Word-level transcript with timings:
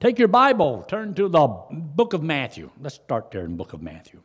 Take 0.00 0.18
your 0.18 0.28
Bible, 0.28 0.82
turn 0.88 1.12
to 1.12 1.28
the 1.28 1.46
book 1.46 2.14
of 2.14 2.22
Matthew. 2.22 2.70
Let's 2.80 2.94
start 2.94 3.30
there 3.30 3.44
in 3.44 3.50
the 3.50 3.56
book 3.58 3.74
of 3.74 3.82
Matthew. 3.82 4.22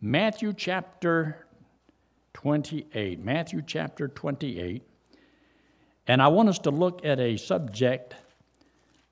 Matthew 0.00 0.52
chapter 0.52 1.44
28. 2.34 3.18
Matthew 3.18 3.60
chapter 3.66 4.06
28. 4.06 4.80
And 6.06 6.22
I 6.22 6.28
want 6.28 6.48
us 6.48 6.60
to 6.60 6.70
look 6.70 7.04
at 7.04 7.18
a 7.18 7.36
subject 7.36 8.14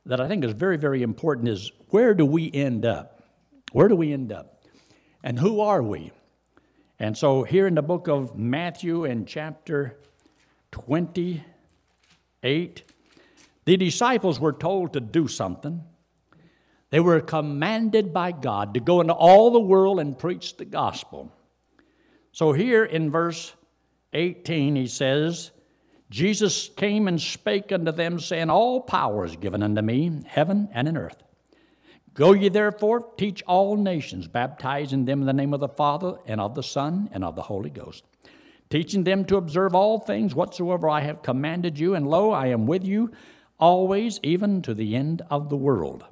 that 0.05 0.21
I 0.21 0.29
think 0.29 0.45
is 0.45 0.53
very, 0.53 0.77
very 0.77 1.03
important 1.03 1.49
is 1.49 1.73
where 1.89 2.15
do 2.15 2.25
we 2.25 2.53
end 2.53 2.87
up? 2.87 3.25
Where 3.73 3.89
do 3.89 3.97
we 3.97 4.13
end 4.13 4.31
up? 4.31 4.63
And 5.25 5.37
who 5.37 5.61
are 5.61 5.83
we? 5.83 6.13
And 7.01 7.19
so 7.19 7.43
here 7.43 7.67
in 7.67 7.75
the 7.75 7.83
book 7.83 8.07
of 8.07 8.39
Matthew 8.39 9.07
in 9.07 9.27
chapter 9.27 9.99
28, 10.71 12.85
the 13.65 13.77
disciples 13.77 14.39
were 14.39 14.53
told 14.53 14.93
to 14.93 15.01
do 15.01 15.27
something. 15.27 15.83
They 16.91 17.01
were 17.01 17.21
commanded 17.21 18.13
by 18.13 18.33
God 18.33 18.75
to 18.75 18.81
go 18.81 19.01
into 19.01 19.13
all 19.13 19.51
the 19.51 19.61
world 19.61 19.99
and 19.99 20.19
preach 20.19 20.57
the 20.57 20.65
gospel. 20.65 21.33
So 22.33 22.53
here 22.53 22.85
in 22.85 23.11
verse 23.11 23.55
18, 24.13 24.77
he 24.77 24.87
says, 24.87 25.51
Jesus 26.11 26.69
came 26.77 27.09
and 27.09 27.21
spake 27.21 27.73
unto 27.73 27.91
them, 27.91 28.21
saying, 28.21 28.51
All 28.51 28.81
power 28.81 29.25
is 29.25 29.37
given 29.37 29.63
unto 29.63 29.83
me, 29.83 30.21
heaven 30.27 30.69
and 30.73 30.87
in 30.87 30.97
earth. 30.97 31.23
Go 32.15 32.33
ye 32.33 32.49
therefore, 32.49 33.13
teach 33.19 33.43
all 33.47 33.77
nations, 33.77 34.29
baptizing 34.29 35.05
them 35.05 35.21
in 35.21 35.27
the 35.27 35.33
name 35.33 35.53
of 35.53 35.61
the 35.61 35.69
Father, 35.69 36.15
and 36.27 36.41
of 36.41 36.55
the 36.55 36.63
Son, 36.63 37.11
and 37.13 37.25
of 37.25 37.35
the 37.35 37.43
Holy 37.43 37.69
Ghost, 37.69 38.05
teaching 38.71 39.05
them 39.05 39.25
to 39.27 39.37
observe 39.37 39.75
all 39.75 39.99
things 39.99 40.35
whatsoever 40.35 40.89
I 40.89 41.01
have 41.01 41.23
commanded 41.23 41.79
you, 41.79 41.95
and 41.95 42.07
lo, 42.07 42.31
I 42.31 42.47
am 42.47 42.67
with 42.67 42.85
you 42.85 43.11
always, 43.59 44.21
even 44.23 44.63
to 44.63 44.73
the 44.73 44.95
end 44.95 45.23
of 45.31 45.51
the 45.51 45.57
world. 45.57 46.05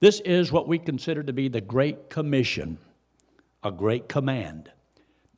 This 0.00 0.20
is 0.20 0.52
what 0.52 0.68
we 0.68 0.78
consider 0.78 1.22
to 1.22 1.32
be 1.32 1.48
the 1.48 1.60
Great 1.60 2.08
Commission, 2.08 2.78
a 3.64 3.72
great 3.72 4.08
command 4.08 4.70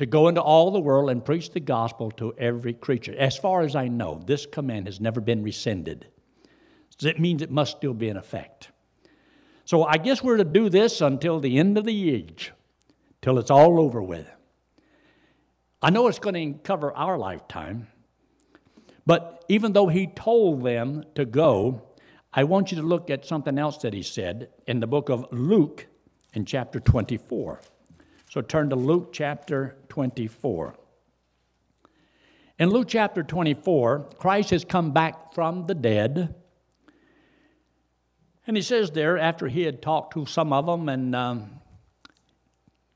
to 0.01 0.07
go 0.07 0.29
into 0.29 0.41
all 0.41 0.71
the 0.71 0.81
world 0.81 1.11
and 1.11 1.23
preach 1.23 1.51
the 1.51 1.61
gospel 1.61 2.11
to 2.13 2.33
every 2.39 2.73
creature. 2.73 3.15
As 3.19 3.37
far 3.37 3.61
as 3.61 3.77
I 3.77 3.89
know, 3.89 4.23
this 4.25 4.47
command 4.47 4.87
has 4.87 4.99
never 4.99 5.21
been 5.21 5.43
rescinded. 5.43 6.07
It 7.03 7.21
means 7.21 7.43
it 7.43 7.51
must 7.51 7.77
still 7.77 7.93
be 7.93 8.09
in 8.09 8.17
effect. 8.17 8.71
So 9.67 9.85
I 9.85 9.99
guess 9.99 10.23
we're 10.23 10.39
to 10.39 10.45
do 10.45 10.71
this 10.71 11.03
until 11.03 11.39
the 11.39 11.59
end 11.59 11.77
of 11.77 11.85
the 11.85 12.15
age, 12.15 12.51
till 13.21 13.39
it's 13.39 13.51
all 13.51 13.79
over 13.79 14.03
with. 14.03 14.27
I 15.83 15.91
know 15.91 16.09
it's 16.09 16.19
going 16.19 16.55
to 16.55 16.59
cover 16.61 16.95
our 16.95 17.19
lifetime, 17.19 17.87
but 19.05 19.45
even 19.49 19.75
though 19.75 19.89
he 19.89 20.07
told 20.07 20.65
them 20.65 21.05
to 21.15 21.27
go, 21.27 21.83
I 22.33 22.45
want 22.45 22.71
you 22.71 22.77
to 22.77 22.87
look 22.87 23.11
at 23.11 23.27
something 23.27 23.59
else 23.59 23.79
that 23.79 23.93
he 23.93 24.03
said 24.03 24.51
in 24.67 24.79
the 24.79 24.87
book 24.87 25.09
of 25.09 25.27
Luke 25.33 25.87
in 26.33 26.45
chapter 26.45 26.79
24. 26.79 27.61
So 28.31 28.41
turn 28.41 28.71
to 28.71 28.77
Luke 28.77 29.13
chapter 29.13 29.77
24. 29.89 30.77
In 32.61 32.71
Luke 32.71 32.87
chapter 32.89 33.25
24, 33.25 34.11
Christ 34.19 34.51
has 34.51 34.65
come 34.65 34.93
back 34.93 35.35
from 35.35 35.67
the 35.67 35.75
dead. 35.75 36.35
And 38.47 38.57
he 38.57 38.63
says 38.63 38.93
there, 38.93 39.19
after 39.19 39.49
he 39.49 39.63
had 39.63 39.83
talked 39.83 40.15
to 40.15 40.25
some 40.27 40.53
of 40.53 40.67
them 40.67 40.89
and 40.89 41.17
um, 41.17 41.51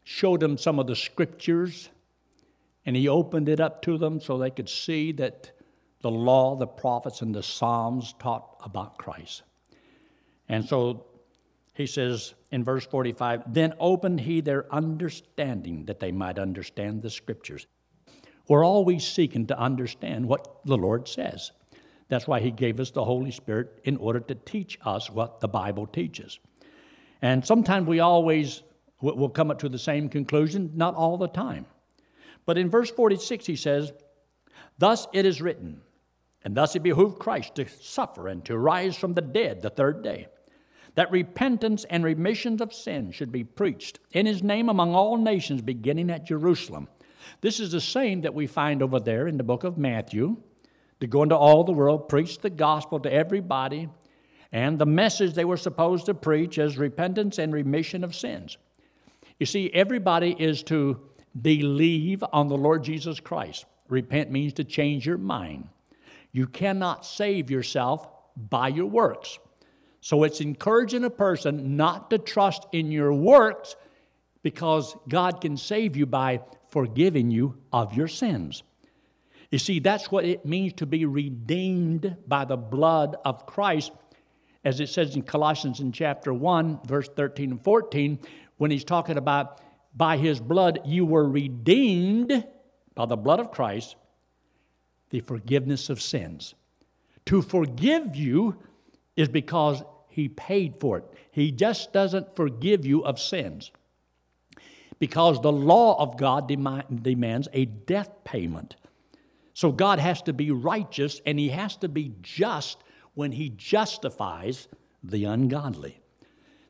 showed 0.04 0.40
them 0.40 0.58
some 0.58 0.78
of 0.78 0.86
the 0.86 0.94
scriptures, 0.94 1.88
and 2.86 2.94
he 2.94 3.08
opened 3.08 3.48
it 3.48 3.58
up 3.58 3.82
to 3.82 3.98
them 3.98 4.20
so 4.20 4.38
they 4.38 4.50
could 4.50 4.68
see 4.68 5.10
that 5.12 5.50
the 6.04 6.10
law, 6.10 6.54
the 6.54 6.66
prophets, 6.66 7.22
and 7.22 7.34
the 7.34 7.42
Psalms 7.42 8.14
taught 8.18 8.60
about 8.62 8.98
Christ. 8.98 9.42
And 10.50 10.62
so 10.62 11.06
he 11.72 11.86
says 11.86 12.34
in 12.50 12.62
verse 12.62 12.84
45 12.84 13.54
Then 13.54 13.72
opened 13.80 14.20
he 14.20 14.42
their 14.42 14.72
understanding 14.72 15.86
that 15.86 16.00
they 16.00 16.12
might 16.12 16.38
understand 16.38 17.00
the 17.00 17.08
scriptures. 17.08 17.66
We're 18.48 18.66
always 18.66 19.02
seeking 19.06 19.46
to 19.46 19.58
understand 19.58 20.28
what 20.28 20.66
the 20.66 20.76
Lord 20.76 21.08
says. 21.08 21.52
That's 22.08 22.28
why 22.28 22.40
he 22.40 22.50
gave 22.50 22.80
us 22.80 22.90
the 22.90 23.02
Holy 23.02 23.30
Spirit 23.30 23.80
in 23.84 23.96
order 23.96 24.20
to 24.20 24.34
teach 24.34 24.78
us 24.84 25.08
what 25.08 25.40
the 25.40 25.48
Bible 25.48 25.86
teaches. 25.86 26.38
And 27.22 27.42
sometimes 27.46 27.86
we 27.86 28.00
always 28.00 28.62
will 29.00 29.30
come 29.30 29.50
up 29.50 29.58
to 29.60 29.70
the 29.70 29.78
same 29.78 30.10
conclusion, 30.10 30.70
not 30.74 30.94
all 30.94 31.16
the 31.16 31.28
time. 31.28 31.64
But 32.44 32.58
in 32.58 32.68
verse 32.68 32.90
46, 32.90 33.46
he 33.46 33.56
says, 33.56 33.90
Thus 34.76 35.06
it 35.14 35.24
is 35.24 35.40
written, 35.40 35.80
and 36.44 36.54
thus 36.54 36.76
it 36.76 36.82
behooved 36.82 37.18
Christ 37.18 37.54
to 37.54 37.66
suffer 37.66 38.28
and 38.28 38.44
to 38.44 38.58
rise 38.58 38.96
from 38.96 39.14
the 39.14 39.22
dead 39.22 39.62
the 39.62 39.70
third 39.70 40.02
day, 40.02 40.28
that 40.94 41.10
repentance 41.10 41.84
and 41.90 42.04
remission 42.04 42.62
of 42.62 42.72
sin 42.72 43.10
should 43.10 43.32
be 43.32 43.42
preached 43.42 43.98
in 44.12 44.26
his 44.26 44.42
name 44.42 44.68
among 44.68 44.94
all 44.94 45.16
nations, 45.16 45.62
beginning 45.62 46.10
at 46.10 46.26
Jerusalem. 46.26 46.88
This 47.40 47.58
is 47.58 47.72
the 47.72 47.80
same 47.80 48.20
that 48.20 48.34
we 48.34 48.46
find 48.46 48.82
over 48.82 49.00
there 49.00 49.26
in 49.26 49.36
the 49.36 49.42
book 49.42 49.64
of 49.64 49.78
Matthew 49.78 50.36
to 51.00 51.06
go 51.06 51.22
into 51.22 51.36
all 51.36 51.64
the 51.64 51.72
world, 51.72 52.08
preach 52.08 52.38
the 52.38 52.50
gospel 52.50 53.00
to 53.00 53.12
everybody, 53.12 53.88
and 54.52 54.78
the 54.78 54.86
message 54.86 55.34
they 55.34 55.44
were 55.44 55.56
supposed 55.56 56.06
to 56.06 56.14
preach 56.14 56.58
is 56.58 56.78
repentance 56.78 57.38
and 57.38 57.52
remission 57.52 58.04
of 58.04 58.14
sins. 58.14 58.56
You 59.40 59.46
see, 59.46 59.70
everybody 59.74 60.36
is 60.38 60.62
to 60.64 61.00
believe 61.42 62.22
on 62.32 62.46
the 62.46 62.56
Lord 62.56 62.84
Jesus 62.84 63.18
Christ. 63.18 63.64
Repent 63.88 64.30
means 64.30 64.52
to 64.54 64.64
change 64.64 65.06
your 65.06 65.18
mind. 65.18 65.68
You 66.34 66.48
cannot 66.48 67.06
save 67.06 67.48
yourself 67.48 68.08
by 68.36 68.66
your 68.66 68.86
works. 68.86 69.38
So 70.00 70.24
it's 70.24 70.40
encouraging 70.40 71.04
a 71.04 71.10
person 71.10 71.76
not 71.76 72.10
to 72.10 72.18
trust 72.18 72.66
in 72.72 72.90
your 72.90 73.12
works 73.12 73.76
because 74.42 74.96
God 75.08 75.40
can 75.40 75.56
save 75.56 75.96
you 75.96 76.06
by 76.06 76.40
forgiving 76.70 77.30
you 77.30 77.56
of 77.72 77.94
your 77.94 78.08
sins. 78.08 78.64
You 79.52 79.60
see, 79.60 79.78
that's 79.78 80.10
what 80.10 80.24
it 80.24 80.44
means 80.44 80.72
to 80.74 80.86
be 80.86 81.04
redeemed 81.04 82.16
by 82.26 82.44
the 82.44 82.56
blood 82.56 83.14
of 83.24 83.46
Christ, 83.46 83.92
as 84.64 84.80
it 84.80 84.88
says 84.88 85.14
in 85.14 85.22
Colossians 85.22 85.78
in 85.78 85.92
chapter 85.92 86.34
1, 86.34 86.80
verse 86.84 87.08
13 87.14 87.52
and 87.52 87.62
14, 87.62 88.18
when 88.56 88.72
he's 88.72 88.84
talking 88.84 89.18
about 89.18 89.60
by 89.94 90.16
his 90.16 90.40
blood 90.40 90.80
you 90.84 91.06
were 91.06 91.28
redeemed 91.28 92.44
by 92.96 93.06
the 93.06 93.16
blood 93.16 93.38
of 93.38 93.52
Christ 93.52 93.94
the 95.10 95.20
forgiveness 95.20 95.90
of 95.90 96.00
sins. 96.00 96.54
To 97.26 97.42
forgive 97.42 98.16
you 98.16 98.56
is 99.16 99.28
because 99.28 99.82
He 100.08 100.28
paid 100.28 100.74
for 100.80 100.98
it. 100.98 101.04
He 101.30 101.50
just 101.50 101.92
doesn't 101.92 102.36
forgive 102.36 102.84
you 102.84 103.04
of 103.04 103.18
sins. 103.18 103.70
Because 104.98 105.40
the 105.40 105.52
law 105.52 106.00
of 106.00 106.16
God 106.16 106.48
demands 106.48 107.48
a 107.52 107.64
death 107.64 108.10
payment. 108.24 108.76
So 109.52 109.70
God 109.72 109.98
has 109.98 110.22
to 110.22 110.32
be 110.32 110.50
righteous 110.50 111.20
and 111.26 111.38
He 111.38 111.48
has 111.48 111.76
to 111.78 111.88
be 111.88 112.12
just 112.22 112.78
when 113.14 113.32
He 113.32 113.50
justifies 113.50 114.68
the 115.02 115.24
ungodly. 115.24 116.00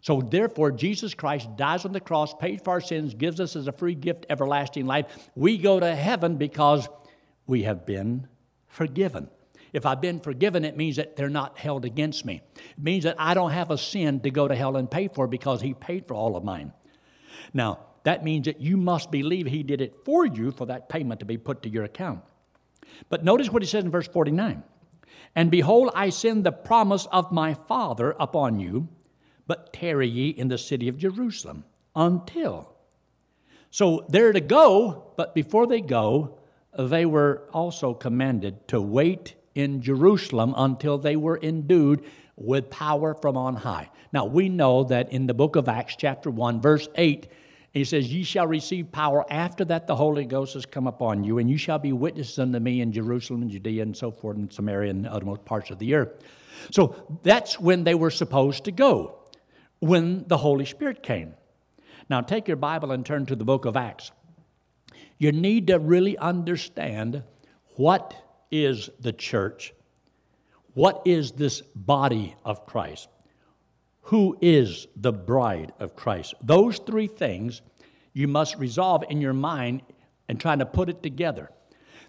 So, 0.01 0.21
therefore, 0.21 0.71
Jesus 0.71 1.15
Christ 1.15 1.49
dies 1.57 1.87
on 1.87 1.93
the 1.93 2.01
cross, 2.01 2.35
paid 2.35 2.63
for 2.63 2.73
our 2.73 2.81
sins, 2.83 3.15
gives 3.15 3.41
us 3.41 3.57
as 3.57 3.69
a 3.69 3.73
free 3.73 3.95
gift 3.95 4.27
everlasting 4.29 4.85
life. 4.85 5.31
We 5.35 5.57
go 5.57 5.81
to 5.81 5.95
heaven 5.95 6.37
because 6.37 6.87
we 7.47 7.63
have 7.63 7.87
been 7.87 8.29
forgiven. 8.67 9.29
If 9.73 9.87
I've 9.87 10.01
been 10.01 10.21
forgiven, 10.21 10.65
it 10.65 10.77
means 10.77 10.97
that 10.97 11.17
they're 11.17 11.29
not 11.29 11.59
held 11.59 11.85
against 11.85 12.25
me. 12.25 12.43
It 12.55 12.83
means 12.83 13.05
that 13.05 13.17
I 13.19 13.35
don't 13.35 13.51
have 13.51 13.73
a 13.73 13.79
sin 13.79 14.21
to 14.21 14.31
go 14.31 14.47
to 14.47 14.55
hell 14.55 14.77
and 14.77 14.91
pay 14.91 15.09
for 15.09 15.27
because 15.27 15.61
He 15.61 15.75
paid 15.75 16.07
for 16.07 16.15
all 16.15 16.37
of 16.37 16.45
mine. 16.45 16.73
Now, 17.53 17.81
that 18.05 18.23
means 18.23 18.45
that 18.45 18.61
you 18.61 18.77
must 18.77 19.11
believe 19.11 19.47
He 19.47 19.63
did 19.65 19.81
it 19.81 19.97
for 20.05 20.25
you 20.25 20.53
for 20.53 20.67
that 20.67 20.89
payment 20.89 21.21
to 21.21 21.27
be 21.27 21.37
put 21.37 21.63
to 21.65 21.69
your 21.69 21.85
account. 21.85 22.23
But 23.09 23.25
notice 23.25 23.51
what 23.51 23.63
He 23.63 23.69
says 23.69 23.85
in 23.85 23.91
verse 23.91 24.07
49 24.07 24.63
And 25.35 25.51
behold, 25.51 25.91
I 25.95 26.11
send 26.11 26.45
the 26.45 26.53
promise 26.53 27.07
of 27.07 27.33
my 27.33 27.55
Father 27.55 28.15
upon 28.21 28.61
you, 28.61 28.89
but 29.49 29.73
tarry 29.73 30.09
ye 30.09 30.29
in 30.29 30.47
the 30.47 30.59
city 30.59 30.89
of 30.89 30.99
Jerusalem 30.99 31.65
until. 31.97 32.75
So 33.71 34.07
they're 34.09 34.33
to 34.33 34.41
go, 34.41 35.13
but 35.17 35.35
before 35.35 35.67
they 35.67 35.81
go, 35.81 36.39
they 36.79 37.07
were 37.07 37.43
also 37.53 37.95
commanded 37.95 38.67
to 38.69 38.81
wait 38.81 39.35
in 39.55 39.81
Jerusalem 39.83 40.55
until 40.57 40.99
they 40.99 41.17
were 41.17 41.39
endued 41.41 42.05
with 42.37 42.71
power 42.71 43.15
from 43.15 43.37
on 43.37 43.55
high. 43.55 43.91
Now, 44.13 44.25
we 44.25 44.49
know 44.49 44.85
that 44.85 45.13
in 45.13 45.27
the 45.27 45.35
book 45.35 45.57
of 45.57 45.69
Acts, 45.69 45.97
chapter 45.97 46.31
1, 46.31 46.61
verse 46.61 46.89
8, 46.97 47.29
he 47.73 47.85
says, 47.85 48.13
Ye 48.13 48.23
shall 48.23 48.47
receive 48.47 48.91
power 48.93 49.25
after 49.31 49.65
that 49.67 49.87
the 49.87 49.97
Holy 49.97 50.25
Ghost 50.25 50.55
has 50.55 50.67
come 50.67 50.87
upon 50.87 51.25
you, 51.25 51.39
and 51.39 51.51
you 51.51 51.57
shall 51.57 51.79
be 51.79 51.93
witnesses 51.93 52.39
unto 52.39 52.59
me 52.59 52.81
in 52.81 52.93
Jerusalem 52.93 53.43
and 53.43 53.51
Judea 53.51 53.83
and 53.83 53.97
so 53.97 54.11
forth, 54.11 54.37
and 54.37 54.53
Samaria 54.53 54.91
and 54.91 55.05
the 55.05 55.13
uttermost 55.13 55.45
parts 55.45 55.71
of 55.71 55.79
the 55.79 55.95
earth. 55.95 56.23
So 56.71 57.19
that's 57.23 57.59
when 57.59 57.85
they 57.85 57.95
were 57.95 58.11
supposed 58.11 58.65
to 58.65 58.73
go, 58.73 59.19
when 59.81 60.25
the 60.29 60.37
Holy 60.37 60.65
Spirit 60.65 61.03
came. 61.03 61.35
Now, 62.09 62.21
take 62.21 62.49
your 62.49 62.57
Bible 62.57 62.93
and 62.93 63.05
turn 63.05 63.27
to 63.27 63.37
the 63.37 63.45
book 63.45 63.65
of 63.65 63.77
Acts 63.77 64.13
you 65.19 65.33
need 65.33 65.69
to 65.69 65.79
really 65.79 66.17
understand 66.19 67.23
what 67.77 68.15
is 68.51 68.91
the 69.01 69.13
church? 69.13 69.73
What 70.75 71.03
is 71.05 71.33
this 71.33 71.63
body 71.75 72.35
of 72.45 72.67
Christ? 72.67 73.09
who 74.05 74.37
is 74.43 74.87
the 74.97 75.13
bride 75.13 75.73
of 75.81 75.97
Christ? 75.97 76.35
Those 76.43 76.79
three 76.79 77.07
things 77.07 77.63
you 78.13 78.29
must 78.29 78.57
resolve 78.59 79.05
in 79.09 79.21
your 79.21 79.33
mind 79.33 79.83
and 80.29 80.39
try 80.39 80.55
to 80.57 80.67
put 80.67 80.89
it 80.89 81.03
together. 81.03 81.51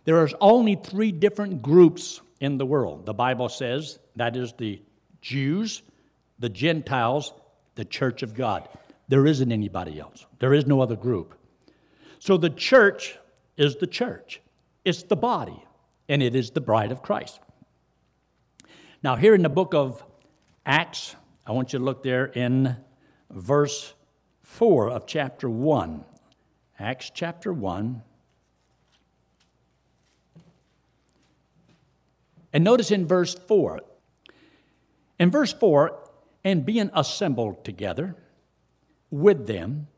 There 0.03 0.23
is 0.23 0.35
only 0.41 0.75
three 0.75 1.11
different 1.11 1.61
groups 1.61 2.21
in 2.41 2.57
the 2.57 2.65
world. 2.65 3.05
The 3.05 3.13
Bible 3.13 3.49
says 3.49 3.97
that 4.17 4.35
is 4.35 4.53
the 4.53 4.81
Jews, 5.21 5.83
the 6.37 6.49
Gentiles, 6.49 7.33
the 7.75 7.85
church 7.85 8.23
of 8.23 8.35
God. 8.35 8.67
There 9.07 9.25
isn't 9.25 9.51
anybody 9.51 9.99
else. 9.99 10.25
There 10.39 10.53
is 10.53 10.67
no 10.67 10.81
other 10.81 10.95
group. 10.95 11.37
So 12.25 12.37
the 12.37 12.49
church 12.49 13.19
is 13.55 13.75
the 13.75 13.85
church. 13.85 14.41
It's 14.83 15.03
the 15.03 15.15
body, 15.15 15.63
and 16.09 16.23
it 16.23 16.33
is 16.33 16.49
the 16.49 16.59
bride 16.59 16.91
of 16.91 17.03
Christ. 17.03 17.39
Now, 19.03 19.15
here 19.15 19.35
in 19.35 19.43
the 19.43 19.49
book 19.49 19.75
of 19.75 20.03
Acts, 20.65 21.15
I 21.45 21.51
want 21.51 21.71
you 21.71 21.77
to 21.77 21.85
look 21.85 22.01
there 22.01 22.25
in 22.25 22.77
verse 23.29 23.93
4 24.41 24.89
of 24.89 25.05
chapter 25.05 25.47
1. 25.47 26.03
Acts 26.79 27.11
chapter 27.13 27.53
1. 27.53 28.01
And 32.53 32.63
notice 32.63 32.89
in 32.89 33.05
verse 33.05 33.35
4. 33.35 33.81
In 35.19 35.29
verse 35.29 35.53
4, 35.53 36.09
and 36.43 36.65
being 36.65 36.89
assembled 36.95 37.63
together 37.63 38.15
with 39.11 39.45
them, 39.45 39.89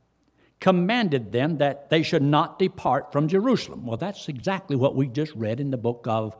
commanded 0.59 1.31
them 1.31 1.57
that 1.57 1.89
they 1.89 2.03
should 2.03 2.23
not 2.23 2.59
depart 2.59 3.11
from 3.11 3.27
Jerusalem. 3.27 3.85
Well, 3.85 3.97
that's 3.97 4.27
exactly 4.27 4.75
what 4.75 4.95
we 4.95 5.07
just 5.07 5.33
read 5.35 5.59
in 5.59 5.71
the 5.71 5.77
book 5.77 6.05
of 6.07 6.35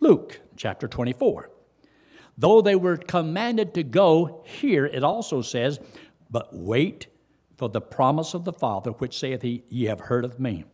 Luke, 0.00 0.40
chapter 0.56 0.88
24. 0.88 1.50
Though 2.38 2.60
they 2.60 2.74
were 2.74 2.96
commanded 2.96 3.74
to 3.74 3.82
go, 3.82 4.42
here 4.44 4.86
it 4.86 5.02
also 5.02 5.42
says, 5.42 5.80
But 6.30 6.54
wait 6.54 7.06
for 7.56 7.68
the 7.68 7.80
promise 7.80 8.34
of 8.34 8.44
the 8.44 8.52
Father, 8.52 8.90
which 8.92 9.18
saith 9.18 9.42
he, 9.42 9.64
Ye 9.68 9.86
have 9.86 10.00
heard 10.00 10.24
of 10.24 10.38
me. 10.38 10.64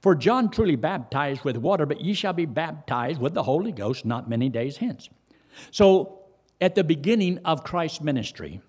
For 0.00 0.14
John 0.14 0.50
truly 0.50 0.76
baptized 0.76 1.44
with 1.44 1.56
water, 1.56 1.86
but 1.86 2.00
ye 2.00 2.14
shall 2.14 2.32
be 2.32 2.46
baptized 2.46 3.20
with 3.20 3.34
the 3.34 3.42
Holy 3.42 3.72
Ghost 3.72 4.04
not 4.04 4.28
many 4.28 4.48
days 4.48 4.78
hence. 4.78 5.08
So, 5.70 6.20
at 6.60 6.74
the 6.74 6.84
beginning 6.84 7.38
of 7.44 7.64
Christ's 7.64 8.00
ministry, 8.00 8.60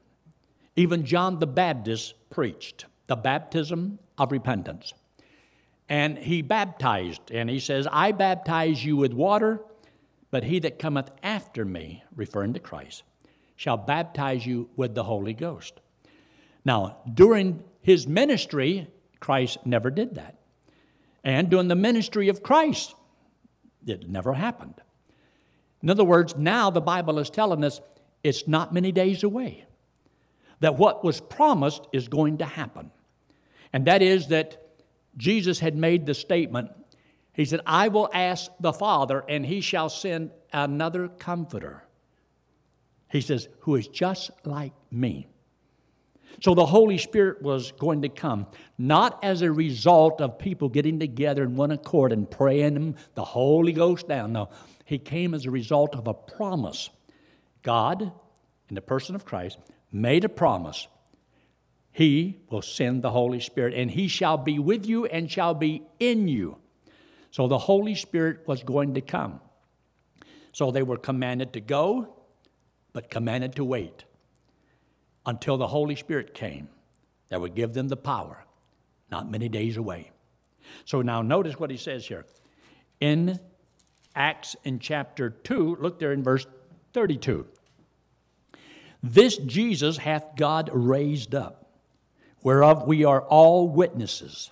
even 0.75 1.05
John 1.05 1.39
the 1.39 1.47
Baptist 1.47 2.15
preached 2.29 2.85
the 3.07 3.15
baptism 3.15 3.99
of 4.17 4.31
repentance. 4.31 4.93
And 5.89 6.17
he 6.17 6.41
baptized, 6.41 7.31
and 7.31 7.49
he 7.49 7.59
says, 7.59 7.87
I 7.91 8.13
baptize 8.13 8.83
you 8.83 8.95
with 8.95 9.13
water, 9.13 9.61
but 10.29 10.43
he 10.43 10.59
that 10.59 10.79
cometh 10.79 11.11
after 11.21 11.65
me, 11.65 12.03
referring 12.15 12.53
to 12.53 12.59
Christ, 12.59 13.03
shall 13.57 13.77
baptize 13.77 14.45
you 14.45 14.69
with 14.75 14.95
the 14.95 15.03
Holy 15.03 15.33
Ghost. 15.33 15.73
Now, 16.63 16.97
during 17.13 17.63
his 17.81 18.07
ministry, 18.07 18.87
Christ 19.19 19.57
never 19.65 19.89
did 19.89 20.15
that. 20.15 20.37
And 21.23 21.49
during 21.49 21.67
the 21.67 21.75
ministry 21.75 22.29
of 22.29 22.41
Christ, 22.41 22.95
it 23.85 24.09
never 24.09 24.33
happened. 24.33 24.75
In 25.83 25.89
other 25.89 26.03
words, 26.03 26.35
now 26.37 26.69
the 26.69 26.81
Bible 26.81 27.19
is 27.19 27.29
telling 27.29 27.63
us 27.63 27.81
it's 28.23 28.47
not 28.47 28.73
many 28.73 28.91
days 28.91 29.23
away 29.23 29.65
that 30.61 30.77
what 30.77 31.03
was 31.03 31.19
promised 31.19 31.85
is 31.91 32.07
going 32.07 32.37
to 32.37 32.45
happen. 32.45 32.89
And 33.73 33.85
that 33.85 34.01
is 34.01 34.29
that 34.29 34.57
Jesus 35.17 35.59
had 35.59 35.75
made 35.75 36.05
the 36.05 36.13
statement 36.13 36.71
He 37.33 37.45
said, 37.45 37.61
I 37.65 37.87
will 37.87 38.09
ask 38.13 38.51
the 38.59 38.73
Father, 38.73 39.23
and 39.27 39.45
he 39.45 39.61
shall 39.61 39.89
send 39.89 40.31
another 40.51 41.07
comforter. 41.07 41.83
He 43.09 43.21
says, 43.21 43.47
who 43.61 43.75
is 43.75 43.87
just 43.87 44.31
like 44.45 44.73
me. 44.91 45.27
So 46.41 46.55
the 46.55 46.65
Holy 46.65 46.97
Spirit 46.97 47.41
was 47.41 47.71
going 47.73 48.01
to 48.03 48.09
come, 48.09 48.47
not 48.77 49.23
as 49.23 49.41
a 49.41 49.51
result 49.51 50.21
of 50.21 50.39
people 50.39 50.69
getting 50.69 50.99
together 50.99 51.43
in 51.43 51.55
one 51.55 51.71
accord 51.71 52.13
and 52.13 52.29
praying 52.29 52.95
the 53.15 53.23
Holy 53.23 53.73
Ghost 53.73 54.07
down. 54.07 54.33
No, 54.33 54.49
He 54.85 54.97
came 54.97 55.33
as 55.33 55.45
a 55.45 55.51
result 55.51 55.95
of 55.95 56.07
a 56.07 56.13
promise. 56.13 56.89
God, 57.63 58.11
in 58.69 58.75
the 58.75 58.81
person 58.81 59.13
of 59.15 59.25
Christ, 59.25 59.59
made 59.91 60.23
a 60.23 60.29
promise. 60.29 60.87
He 61.91 62.39
will 62.49 62.61
send 62.61 63.01
the 63.01 63.11
Holy 63.11 63.39
Spirit, 63.39 63.73
and 63.73 63.91
He 63.91 64.07
shall 64.07 64.37
be 64.37 64.59
with 64.59 64.85
you 64.85 65.05
and 65.05 65.29
shall 65.29 65.53
be 65.53 65.83
in 65.99 66.27
you. 66.27 66.57
So 67.31 67.47
the 67.47 67.57
Holy 67.57 67.95
Spirit 67.95 68.47
was 68.47 68.63
going 68.63 68.93
to 68.95 69.01
come. 69.01 69.39
So 70.53 70.71
they 70.71 70.83
were 70.83 70.97
commanded 70.97 71.53
to 71.53 71.61
go, 71.61 72.15
but 72.93 73.09
commanded 73.09 73.55
to 73.55 73.63
wait 73.63 74.03
until 75.25 75.57
the 75.57 75.67
Holy 75.67 75.95
Spirit 75.95 76.33
came 76.33 76.67
that 77.29 77.39
would 77.39 77.55
give 77.55 77.73
them 77.73 77.87
the 77.87 77.97
power, 77.97 78.43
not 79.09 79.31
many 79.31 79.47
days 79.47 79.77
away. 79.77 80.11
So 80.85 81.01
now 81.01 81.21
notice 81.21 81.59
what 81.59 81.71
he 81.71 81.77
says 81.77 82.05
here. 82.05 82.25
In 82.99 83.39
Acts 84.15 84.55
in 84.63 84.79
chapter 84.79 85.29
2, 85.29 85.77
look 85.79 85.99
there 85.99 86.11
in 86.11 86.23
verse 86.23 86.45
32. 86.93 87.45
This 89.03 89.37
Jesus 89.37 89.97
hath 89.97 90.35
God 90.35 90.69
raised 90.73 91.33
up, 91.33 91.69
whereof 92.43 92.87
we 92.87 93.03
are 93.03 93.21
all 93.21 93.67
witnesses. 93.67 94.51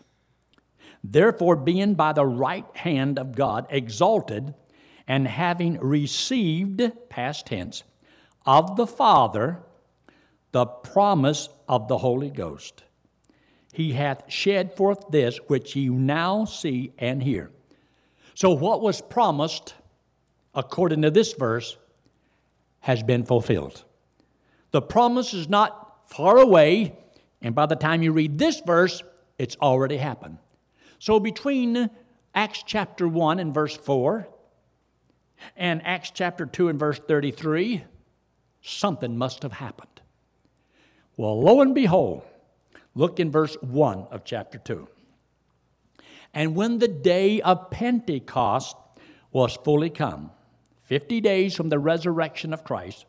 Therefore, 1.04 1.56
being 1.56 1.94
by 1.94 2.14
the 2.14 2.26
right 2.26 2.66
hand 2.76 3.20
of 3.20 3.36
God 3.36 3.68
exalted, 3.70 4.54
and 5.08 5.28
having 5.28 5.80
received, 5.80 6.92
past 7.10 7.48
tense, 7.48 7.84
of 8.46 8.76
the 8.76 8.88
Father 8.88 9.64
the 10.52 10.66
promise 10.66 11.50
of 11.68 11.88
the 11.88 11.98
Holy 11.98 12.30
Ghost. 12.30 12.84
He 13.72 13.94
hath 13.94 14.24
shed 14.28 14.76
forth 14.76 15.10
this 15.10 15.38
which 15.48 15.76
you 15.76 15.94
now 15.94 16.46
see 16.46 16.94
and 16.98 17.22
hear. 17.22 17.52
So, 18.34 18.52
what 18.52 18.82
was 18.82 19.02
promised, 19.02 19.76
according 20.56 21.04
to 21.04 21.12
this 21.12 21.34
verse, 21.34 21.78
has 22.80 23.04
been 23.04 23.26
fulfilled. 23.26 23.84
The 24.72 24.82
promise 24.82 25.34
is 25.34 25.50
not 25.50 26.10
far 26.10 26.38
away, 26.38 26.96
and 27.42 27.56
by 27.56 27.66
the 27.66 27.76
time 27.76 28.04
you 28.04 28.12
read 28.12 28.38
this 28.38 28.62
verse, 28.62 29.02
it's 29.38 29.56
already 29.62 29.98
happened. 29.98 30.38
So, 31.00 31.20
between 31.20 31.90
Acts 32.36 32.64
chapter 32.66 33.08
1 33.08 33.40
and 33.40 33.54
verse 33.54 33.76
4 33.76 34.28
and 35.56 35.86
Acts 35.86 36.12
chapter 36.12 36.46
2 36.46 36.70
and 36.70 36.80
verse 36.80 37.00
33, 37.00 37.84
something 38.62 39.18
must 39.18 39.44
have 39.44 39.54
happened. 39.54 40.02
Well, 41.18 41.42
lo 41.42 41.62
and 41.62 41.74
behold, 41.74 42.24
look 42.96 43.20
in 43.20 43.32
verse 43.32 43.58
1 43.62 44.08
of 44.12 44.24
chapter 44.24 44.58
2. 44.58 44.88
And 46.34 46.56
when 46.56 46.78
the 46.78 46.88
day 46.88 47.42
of 47.42 47.72
Pentecost 47.72 48.76
was 49.32 49.56
fully 49.56 49.90
come, 49.90 50.32
50 50.84 51.22
days 51.22 51.56
from 51.56 51.70
the 51.70 51.80
resurrection 51.80 52.54
of 52.54 52.64
Christ, 52.64 53.06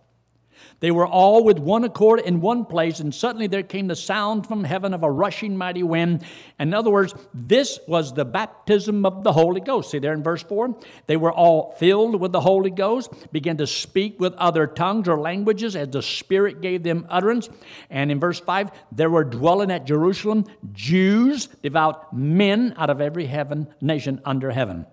they 0.81 0.91
were 0.91 1.07
all 1.07 1.45
with 1.45 1.59
one 1.59 1.85
accord 1.85 2.21
in 2.21 2.41
one 2.41 2.65
place, 2.65 3.01
and 3.01 3.15
suddenly 3.15 3.47
there 3.47 3.63
came 3.63 3.87
the 3.87 3.97
sound 3.97 4.47
from 4.47 4.65
heaven 4.65 4.95
of 4.95 5.03
a 5.03 5.11
rushing 5.11 5.57
mighty 5.57 5.83
wind. 5.83 6.25
In 6.59 6.73
other 6.73 6.91
words, 6.91 7.15
this 7.35 7.79
was 7.87 8.15
the 8.15 8.25
baptism 8.25 9.05
of 9.05 9.23
the 9.23 9.33
Holy 9.33 9.61
Ghost. 9.61 9.91
See 9.91 9.99
there 9.99 10.15
in 10.15 10.23
verse 10.23 10.43
4? 10.43 10.75
They 11.07 11.19
were 11.19 11.33
all 11.33 11.73
filled 11.79 12.19
with 12.19 12.33
the 12.33 12.41
Holy 12.41 12.71
Ghost, 12.71 13.13
began 13.33 13.59
to 13.59 13.67
speak 13.67 14.19
with 14.19 14.33
other 14.35 14.67
tongues 14.67 15.07
or 15.07 15.21
languages 15.21 15.77
as 15.77 15.89
the 15.89 16.03
Spirit 16.03 16.63
gave 16.63 16.83
them 16.83 17.07
utterance. 17.11 17.51
And 17.91 18.11
in 18.11 18.19
verse 18.19 18.41
5, 18.41 18.71
there 18.93 19.11
were 19.11 19.25
dwelling 19.25 19.71
at 19.71 19.87
Jerusalem 19.87 20.47
Jews, 20.73 21.49
devout 21.63 22.17
men 22.17 22.75
out 22.79 22.91
of 22.91 23.01
every 23.01 23.27
heaven, 23.27 23.69
nation 23.81 24.23
under 24.25 24.51
heaven. 24.51 24.87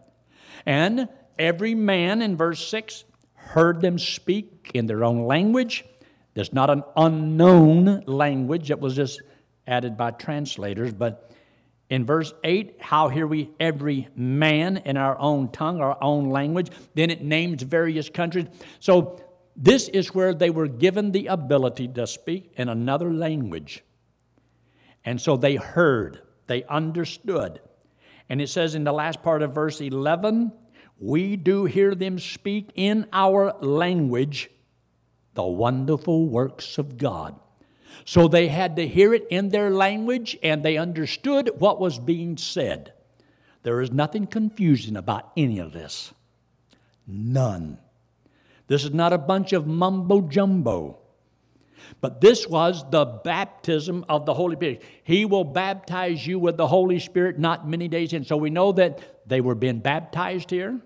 And 0.66 1.08
every 1.40 1.76
man, 1.76 2.22
in 2.22 2.36
verse 2.36 2.68
6, 2.68 3.06
heard 3.48 3.82
them 3.82 3.98
speak 3.98 4.72
in 4.74 4.86
their 4.86 5.04
own 5.04 5.26
language. 5.26 5.86
There's 6.34 6.54
not 6.54 6.70
an 6.70 6.84
unknown 6.96 8.04
language 8.06 8.68
that 8.68 8.80
was 8.80 8.96
just 8.96 9.22
added 9.66 9.98
by 9.98 10.12
translators, 10.12 10.94
but 10.94 11.32
in 11.90 12.06
verse 12.06 12.34
8, 12.44 12.78
how 12.80 13.08
hear 13.08 13.26
we 13.26 13.50
every 13.60 14.10
man 14.16 14.78
in 14.78 14.98
our 14.98 15.18
own 15.18 15.52
tongue, 15.52 15.80
our 15.80 15.98
own 16.02 16.30
language. 16.30 16.70
Then 16.96 17.10
it 17.10 17.24
names 17.24 17.64
various 17.64 18.10
countries. 18.10 18.46
So 18.80 19.22
this 19.56 19.88
is 19.88 20.14
where 20.14 20.34
they 20.34 20.50
were 20.50 20.68
given 20.68 21.12
the 21.12 21.28
ability 21.28 21.88
to 21.90 22.06
speak 22.06 22.54
in 22.58 22.70
another 22.70 23.12
language. 23.14 23.84
And 25.06 25.20
so 25.22 25.38
they 25.38 25.56
heard, 25.56 26.22
they 26.48 26.66
understood. 26.66 27.62
And 28.30 28.42
it 28.42 28.50
says 28.50 28.76
in 28.76 28.84
the 28.84 28.92
last 28.92 29.24
part 29.24 29.42
of 29.42 29.56
verse 29.56 29.80
11, 29.80 30.52
we 31.00 31.36
do 31.36 31.66
hear 31.66 31.96
them 31.96 32.20
speak 32.20 32.72
in 32.76 33.08
our 33.14 33.54
language 33.62 34.50
the 35.38 35.44
wonderful 35.44 36.26
works 36.26 36.80
of 36.80 36.98
God. 36.98 37.40
So 38.06 38.28
they 38.28 38.48
had 38.48 38.76
to 38.78 38.88
hear 38.88 39.14
it 39.14 39.28
in 39.30 39.50
their 39.50 39.70
language 39.70 40.36
and 40.42 40.64
they 40.64 40.78
understood 40.78 41.52
what 41.60 41.80
was 41.80 42.00
being 42.00 42.38
said. 42.38 42.94
There 43.62 43.82
is 43.82 43.92
nothing 43.92 44.26
confusing 44.26 44.96
about 44.96 45.32
any 45.38 45.60
of 45.60 45.74
this. 45.74 46.12
None. 47.06 47.78
This 48.66 48.84
is 48.84 48.94
not 48.94 49.14
a 49.14 49.18
bunch 49.20 49.54
of 49.54 49.68
mumbo 49.68 50.22
jumbo. 50.22 50.98
But 52.02 52.20
this 52.20 52.48
was 52.48 52.84
the 52.90 53.06
baptism 53.06 54.06
of 54.10 54.26
the 54.26 54.34
Holy 54.34 54.56
Spirit. 54.56 54.84
He 55.04 55.26
will 55.26 55.44
baptize 55.44 56.26
you 56.26 56.40
with 56.40 56.58
the 56.58 56.68
Holy 56.68 57.00
Spirit 57.00 57.38
not 57.38 57.68
many 57.68 57.88
days 57.88 58.14
in. 58.14 58.24
So 58.26 58.38
we 58.38 58.50
know 58.50 58.72
that 58.74 59.28
they 59.28 59.42
were 59.42 59.56
being 59.56 59.80
baptized 59.80 60.50
here. 60.50 60.82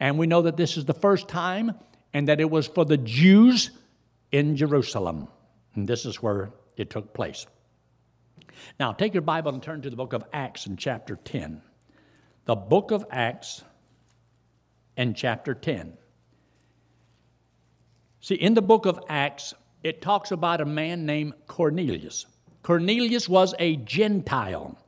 And 0.00 0.18
we 0.18 0.26
know 0.26 0.42
that 0.42 0.56
this 0.56 0.76
is 0.76 0.84
the 0.84 0.94
first 0.94 1.28
time 1.28 1.72
and 2.12 2.28
that 2.28 2.40
it 2.40 2.50
was 2.50 2.66
for 2.66 2.84
the 2.84 2.96
Jews 2.96 3.70
in 4.32 4.56
Jerusalem. 4.56 5.28
And 5.74 5.88
this 5.88 6.06
is 6.06 6.22
where 6.22 6.52
it 6.76 6.90
took 6.90 7.14
place. 7.14 7.46
Now, 8.78 8.92
take 8.92 9.14
your 9.14 9.22
Bible 9.22 9.52
and 9.52 9.62
turn 9.62 9.82
to 9.82 9.90
the 9.90 9.96
book 9.96 10.12
of 10.12 10.24
Acts 10.32 10.66
in 10.66 10.76
chapter 10.76 11.16
10. 11.16 11.60
The 12.44 12.54
book 12.54 12.90
of 12.90 13.04
Acts 13.10 13.62
and 14.96 15.16
chapter 15.16 15.54
10. 15.54 15.96
See, 18.20 18.36
in 18.36 18.54
the 18.54 18.62
book 18.62 18.86
of 18.86 19.00
Acts, 19.08 19.54
it 19.82 20.00
talks 20.00 20.30
about 20.30 20.60
a 20.60 20.64
man 20.64 21.04
named 21.04 21.34
Cornelius. 21.46 22.26
Cornelius 22.62 23.28
was 23.28 23.54
a 23.58 23.76
Gentile. 23.76 24.78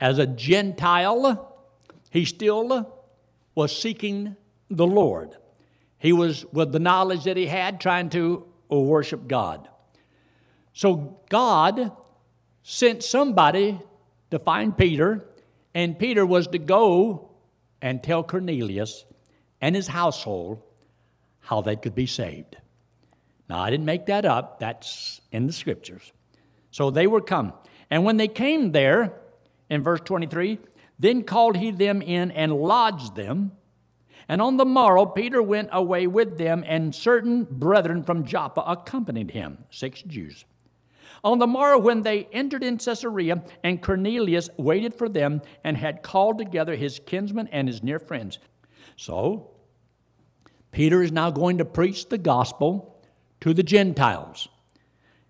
As 0.00 0.18
a 0.18 0.26
Gentile, 0.26 1.56
he 2.10 2.24
still 2.24 2.93
was 3.54 3.76
seeking 3.76 4.36
the 4.70 4.86
Lord. 4.86 5.36
He 5.98 6.12
was, 6.12 6.44
with 6.52 6.72
the 6.72 6.78
knowledge 6.78 7.24
that 7.24 7.36
he 7.36 7.46
had, 7.46 7.80
trying 7.80 8.10
to 8.10 8.46
uh, 8.70 8.76
worship 8.76 9.26
God. 9.26 9.68
So 10.72 11.18
God 11.30 11.92
sent 12.62 13.02
somebody 13.02 13.80
to 14.30 14.38
find 14.38 14.76
Peter, 14.76 15.24
and 15.74 15.98
Peter 15.98 16.26
was 16.26 16.48
to 16.48 16.58
go 16.58 17.30
and 17.80 18.02
tell 18.02 18.22
Cornelius 18.22 19.04
and 19.60 19.76
his 19.76 19.86
household 19.86 20.62
how 21.40 21.60
they 21.60 21.76
could 21.76 21.94
be 21.94 22.06
saved. 22.06 22.56
Now, 23.48 23.60
I 23.60 23.70
didn't 23.70 23.86
make 23.86 24.06
that 24.06 24.24
up, 24.24 24.58
that's 24.58 25.20
in 25.30 25.46
the 25.46 25.52
scriptures. 25.52 26.12
So 26.70 26.90
they 26.90 27.06
were 27.06 27.20
come. 27.20 27.52
And 27.90 28.04
when 28.04 28.16
they 28.16 28.28
came 28.28 28.72
there, 28.72 29.20
in 29.70 29.82
verse 29.82 30.00
23, 30.04 30.58
then 31.04 31.22
called 31.22 31.56
he 31.56 31.70
them 31.70 32.00
in 32.00 32.30
and 32.30 32.52
lodged 32.52 33.14
them. 33.14 33.52
And 34.28 34.40
on 34.40 34.56
the 34.56 34.64
morrow, 34.64 35.04
Peter 35.04 35.42
went 35.42 35.68
away 35.72 36.06
with 36.06 36.38
them, 36.38 36.64
and 36.66 36.94
certain 36.94 37.44
brethren 37.44 38.02
from 38.02 38.24
Joppa 38.24 38.62
accompanied 38.66 39.30
him, 39.30 39.58
six 39.70 40.00
Jews. 40.02 40.46
On 41.22 41.38
the 41.38 41.46
morrow, 41.46 41.78
when 41.78 42.02
they 42.02 42.24
entered 42.32 42.62
in 42.62 42.78
Caesarea, 42.78 43.42
and 43.62 43.82
Cornelius 43.82 44.48
waited 44.56 44.94
for 44.94 45.08
them 45.08 45.42
and 45.62 45.76
had 45.76 46.02
called 46.02 46.38
together 46.38 46.74
his 46.74 47.00
kinsmen 47.04 47.48
and 47.52 47.68
his 47.68 47.82
near 47.82 47.98
friends. 47.98 48.38
So, 48.96 49.50
Peter 50.70 51.02
is 51.02 51.12
now 51.12 51.30
going 51.30 51.58
to 51.58 51.64
preach 51.64 52.08
the 52.08 52.18
gospel 52.18 53.02
to 53.40 53.54
the 53.54 53.62
Gentiles. 53.62 54.48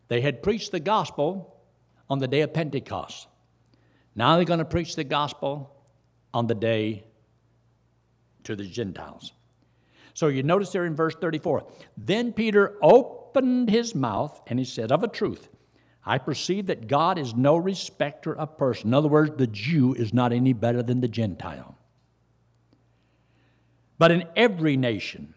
They 0.09 0.21
had 0.21 0.43
preached 0.43 0.73
the 0.73 0.81
gospel 0.81 1.57
on 2.09 2.19
the 2.19 2.29
day 2.29 2.43
of 2.43 2.55
Pentecost. 2.55 3.29
Now 4.15 4.37
they're 4.37 4.45
going 4.45 4.59
to 4.59 4.65
preach 4.65 4.97
the 4.97 5.05
gospel 5.05 5.71
on 6.33 6.47
the 6.47 6.55
day 6.55 7.05
to 8.45 8.55
the 8.55 8.65
Gentiles. 8.65 9.33
So 10.15 10.29
you 10.29 10.43
notice 10.43 10.71
there 10.71 10.87
in 10.87 10.95
verse 10.95 11.15
34 11.21 11.67
Then 11.97 12.33
Peter 12.33 12.77
opened 12.81 13.71
his 13.71 13.95
mouth 13.95 14.41
and 14.47 14.59
he 14.59 14.65
said, 14.65 14.93
Of 14.93 15.03
a 15.03 15.09
truth, 15.09 15.49
I 16.07 16.19
perceive 16.19 16.67
that 16.67 16.87
God 16.87 17.19
is 17.19 17.35
no 17.35 17.57
respecter 17.57 18.37
of 18.37 18.57
person. 18.59 18.89
In 18.89 18.95
other 18.95 19.09
words, 19.09 19.33
the 19.37 19.47
Jew 19.47 19.95
is 19.95 20.13
not 20.13 20.33
any 20.33 20.53
better 20.53 20.83
than 20.83 21.01
the 21.01 21.09
Gentile. 21.09 21.77
But 23.99 24.11
in 24.11 24.25
every 24.37 24.77
nation, 24.77 25.35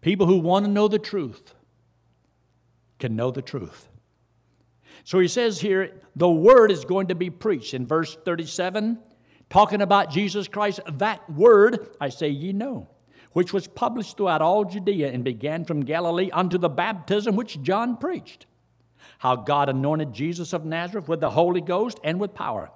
people 0.00 0.26
who 0.26 0.38
want 0.38 0.66
to 0.66 0.70
know 0.70 0.88
the 0.88 0.98
truth 0.98 1.54
can 2.98 3.14
know 3.14 3.30
the 3.30 3.42
truth. 3.42 3.88
So 5.04 5.18
he 5.18 5.28
says 5.28 5.60
here, 5.60 6.00
the 6.14 6.30
word 6.30 6.70
is 6.70 6.84
going 6.84 7.08
to 7.08 7.14
be 7.14 7.30
preached. 7.30 7.74
In 7.74 7.86
verse 7.86 8.16
37, 8.24 8.98
talking 9.50 9.82
about 9.82 10.10
Jesus 10.10 10.48
Christ, 10.48 10.80
that 10.94 11.28
word, 11.30 11.90
I 12.00 12.08
say 12.08 12.28
ye 12.28 12.52
know, 12.52 12.88
which 13.32 13.52
was 13.52 13.66
published 13.66 14.16
throughout 14.16 14.42
all 14.42 14.64
Judea 14.64 15.10
and 15.10 15.24
began 15.24 15.64
from 15.64 15.84
Galilee 15.84 16.30
unto 16.32 16.58
the 16.58 16.68
baptism 16.68 17.34
which 17.34 17.60
John 17.62 17.96
preached. 17.96 18.46
How 19.18 19.36
God 19.36 19.68
anointed 19.68 20.12
Jesus 20.12 20.52
of 20.52 20.64
Nazareth 20.64 21.08
with 21.08 21.20
the 21.20 21.30
Holy 21.30 21.60
Ghost 21.60 21.98
and 22.04 22.20
with 22.20 22.34
power, 22.34 22.70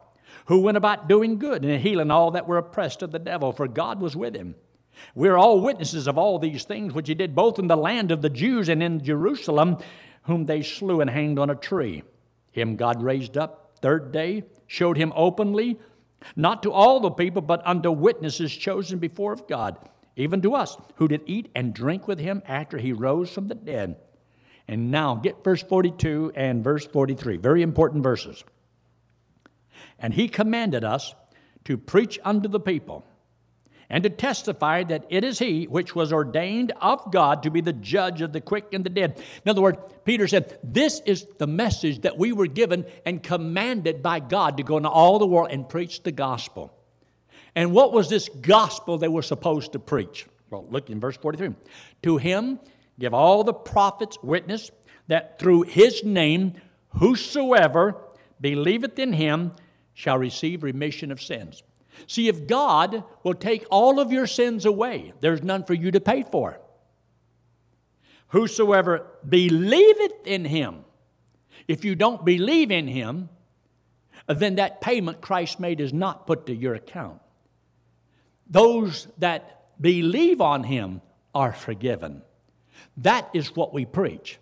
who 0.47 0.61
went 0.61 0.77
about 0.77 1.09
doing 1.09 1.39
good 1.39 1.65
and 1.65 1.81
healing 1.81 2.11
all 2.11 2.33
that 2.33 2.49
were 2.49 2.59
oppressed 2.59 3.03
of 3.03 3.13
the 3.13 3.19
devil, 3.19 3.53
for 3.53 3.69
God 3.69 4.01
was 4.01 4.17
with 4.17 4.35
him. 4.35 4.55
We're 5.15 5.37
all 5.37 5.61
witnesses 5.61 6.07
of 6.07 6.19
all 6.19 6.39
these 6.39 6.65
things 6.65 6.93
which 6.93 7.09
he 7.09 7.15
did 7.15 7.35
both 7.35 7.59
in 7.59 7.67
the 7.67 7.77
land 7.77 8.11
of 8.11 8.23
the 8.23 8.31
Jews 8.31 8.69
and 8.69 8.83
in 8.83 9.05
Jerusalem, 9.05 9.79
whom 10.23 10.47
they 10.47 10.63
slew 10.63 11.01
and 11.01 11.11
hanged 11.11 11.39
on 11.39 11.51
a 11.51 11.55
tree. 11.55 12.03
Him 12.57 12.77
God 12.77 13.03
raised 13.03 13.37
up 13.37 13.77
third 13.83 14.13
day, 14.13 14.43
showed 14.67 14.97
him 14.97 15.13
openly, 15.15 15.79
not 16.35 16.63
to 16.63 16.73
all 16.73 17.01
the 17.01 17.11
people, 17.11 17.43
but 17.43 17.61
unto 17.67 17.91
witnesses 17.91 18.51
chosen 18.51 18.99
before 18.99 19.35
of 19.35 19.47
God, 19.47 19.77
even 20.17 20.41
to 20.41 20.55
us, 20.55 20.75
who 20.95 21.07
did 21.07 21.21
eat 21.27 21.51
and 21.55 21.75
drink 21.75 22.09
with 22.09 22.19
him 22.19 22.43
after 22.47 22.79
he 22.79 22.95
rose 22.95 23.29
from 23.29 23.49
the 23.49 23.55
dead. 23.55 23.97
And 24.67 24.91
now 24.91 25.17
get 25.17 25.45
verse 25.45 25.63
42 25.63 26.33
and 26.35 26.65
verse 26.65 26.87
43, 26.87 27.37
very 27.37 27.61
important 27.61 28.03
verses. 28.03 28.43
And 29.99 30.15
he 30.15 30.27
commanded 30.27 30.83
us 30.83 31.15
to 31.65 31.77
preach 31.77 32.19
unto 32.25 32.49
the 32.49 32.59
people 32.59 33.07
and 33.89 34.03
to 34.03 34.11
testify 34.11 34.83
that 34.85 35.07
it 35.09 35.25
is 35.25 35.39
he 35.39 35.65
which 35.65 35.95
was 35.95 36.13
ordained 36.13 36.73
of 36.81 37.13
God 37.13 37.43
to 37.43 37.51
be 37.51 37.61
the 37.61 37.73
judge 37.73 38.21
of 38.21 38.33
the 38.33 38.41
quick 38.41 38.73
and 38.73 38.85
the 38.85 38.91
dead. 38.91 39.23
In 39.45 39.51
other 39.51 39.63
words, 39.63 39.79
Peter 40.05 40.27
said, 40.27 40.59
This 40.63 41.01
is 41.07 41.27
the 41.39 41.47
message 41.47 42.01
that 42.03 42.19
we 42.19 42.33
were 42.33 42.47
given 42.47 42.85
and 43.05 43.23
commanded 43.23 44.03
by 44.03 44.21
God 44.21 44.57
to 44.57 44.63
go 44.63 44.77
into 44.77 44.89
all 44.89 45.19
the 45.19 45.27
world 45.27 45.51
and 45.51 45.69
preach 45.69 46.03
the 46.03 46.13
gospel. 46.13 46.73
And 47.55 47.73
what 47.73 47.93
was 47.93 48.11
this 48.11 48.29
gospel 48.29 48.99
they 48.99 49.09
were 49.09 49.23
supposed 49.23 49.73
to 49.73 49.79
preach? 49.79 50.27
Well, 50.51 50.67
look 50.69 50.91
in 50.91 51.01
verse 51.01 51.17
43. 51.17 51.55
To 52.03 52.17
him 52.19 52.61
give 52.99 53.15
all 53.15 53.45
the 53.45 53.55
prophets 53.55 54.19
witness 54.23 54.71
that 55.09 55.39
through 55.39 55.63
his 55.63 56.05
name 56.05 56.55
whosoever 56.91 57.97
believeth 58.41 58.99
in 58.99 59.13
him 59.13 59.53
shall 59.95 60.19
receive 60.19 60.63
remission 60.63 61.11
of 61.11 61.23
sins. 61.23 61.63
See, 62.07 62.29
if 62.29 62.47
God 62.47 63.05
will 63.23 63.35
take 63.35 63.65
all 63.71 63.99
of 64.01 64.13
your 64.13 64.27
sins 64.27 64.65
away, 64.65 65.13
there's 65.21 65.43
none 65.43 65.65
for 65.65 65.75
you 65.75 65.91
to 65.91 66.01
pay 66.01 66.23
for. 66.23 66.61
Whosoever 68.29 69.07
believeth 69.29 70.27
in 70.27 70.45
him, 70.45 70.85
if 71.69 71.85
you 71.85 71.95
don't 71.95 72.25
believe 72.25 72.71
in 72.71 72.87
him, 72.87 73.29
then 74.27 74.57
that 74.57 74.81
payment 74.81 75.21
Christ 75.21 75.61
made 75.61 75.81
is 75.81 75.93
not 75.93 76.27
put 76.27 76.47
to 76.47 76.55
your 76.55 76.75
account. 76.75 77.21
Those 78.49 79.09
that 79.19 79.81
believe 79.81 80.41
on 80.41 80.65
him 80.65 81.01
are 81.35 81.53
forgiven. 81.53 82.23
That 82.99 83.29
is 83.35 83.55
what 83.55 83.73
we 83.73 83.85
preach. 83.85 84.39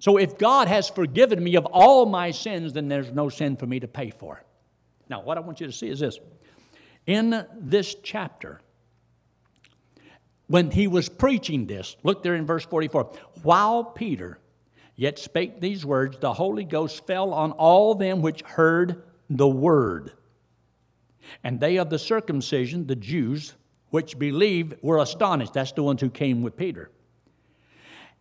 So 0.00 0.16
if 0.16 0.38
God 0.38 0.68
has 0.68 0.88
forgiven 0.88 1.42
me 1.42 1.56
of 1.56 1.66
all 1.66 2.06
my 2.06 2.30
sins, 2.30 2.72
then 2.72 2.88
there's 2.88 3.10
no 3.10 3.28
sin 3.28 3.56
for 3.56 3.66
me 3.66 3.80
to 3.80 3.88
pay 3.88 4.10
for. 4.10 4.42
Now, 5.08 5.22
what 5.22 5.36
I 5.36 5.40
want 5.40 5.60
you 5.60 5.66
to 5.66 5.72
see 5.72 5.88
is 5.88 6.00
this 6.00 6.18
in 7.08 7.46
this 7.58 7.96
chapter, 8.02 8.60
when 10.46 10.70
he 10.70 10.86
was 10.86 11.08
preaching 11.08 11.66
this, 11.66 11.96
look 12.02 12.22
there 12.22 12.34
in 12.34 12.46
verse 12.46 12.66
44. 12.66 13.10
While 13.42 13.82
Peter 13.82 14.38
yet 14.94 15.18
spake 15.18 15.58
these 15.60 15.86
words, 15.86 16.18
the 16.18 16.34
Holy 16.34 16.64
Ghost 16.64 17.06
fell 17.06 17.32
on 17.32 17.52
all 17.52 17.94
them 17.94 18.20
which 18.20 18.42
heard 18.42 19.04
the 19.30 19.48
word. 19.48 20.12
And 21.42 21.58
they 21.58 21.78
of 21.78 21.88
the 21.88 21.98
circumcision, 21.98 22.86
the 22.86 22.96
Jews, 22.96 23.54
which 23.88 24.18
believed, 24.18 24.74
were 24.82 24.98
astonished. 24.98 25.54
That's 25.54 25.72
the 25.72 25.82
ones 25.82 26.02
who 26.02 26.10
came 26.10 26.42
with 26.42 26.56
Peter. 26.58 26.90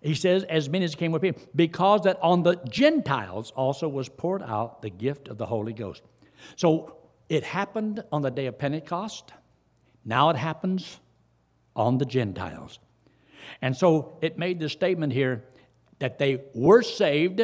He 0.02 0.16
says, 0.16 0.44
as 0.44 0.70
many 0.70 0.86
as 0.86 0.96
came 0.96 1.12
with 1.12 1.24
Peter, 1.24 1.40
because 1.56 2.04
that 2.04 2.20
on 2.22 2.44
the 2.44 2.56
Gentiles 2.70 3.52
also 3.52 3.90
was 3.90 4.08
poured 4.08 4.44
out 4.44 4.82
the 4.82 4.90
gift 4.90 5.28
of 5.28 5.38
the 5.38 5.46
Holy 5.46 5.74
Ghost. 5.74 6.04
So 6.56 6.97
it 7.30 7.44
happened 7.44 8.04
on 8.12 8.22
the 8.22 8.32
day 8.32 8.46
of 8.46 8.58
Pentecost. 8.58 9.34
Now 10.06 10.30
it 10.30 10.36
happens 10.36 11.00
on 11.76 11.98
the 11.98 12.06
Gentiles. 12.06 12.80
And 13.62 13.76
so 13.76 14.18
it 14.22 14.38
made 14.38 14.60
the 14.60 14.70
statement 14.70 15.14
here 15.14 15.44
that 16.00 16.20
they 16.20 16.44
were 16.54 16.82
saved, 16.82 17.42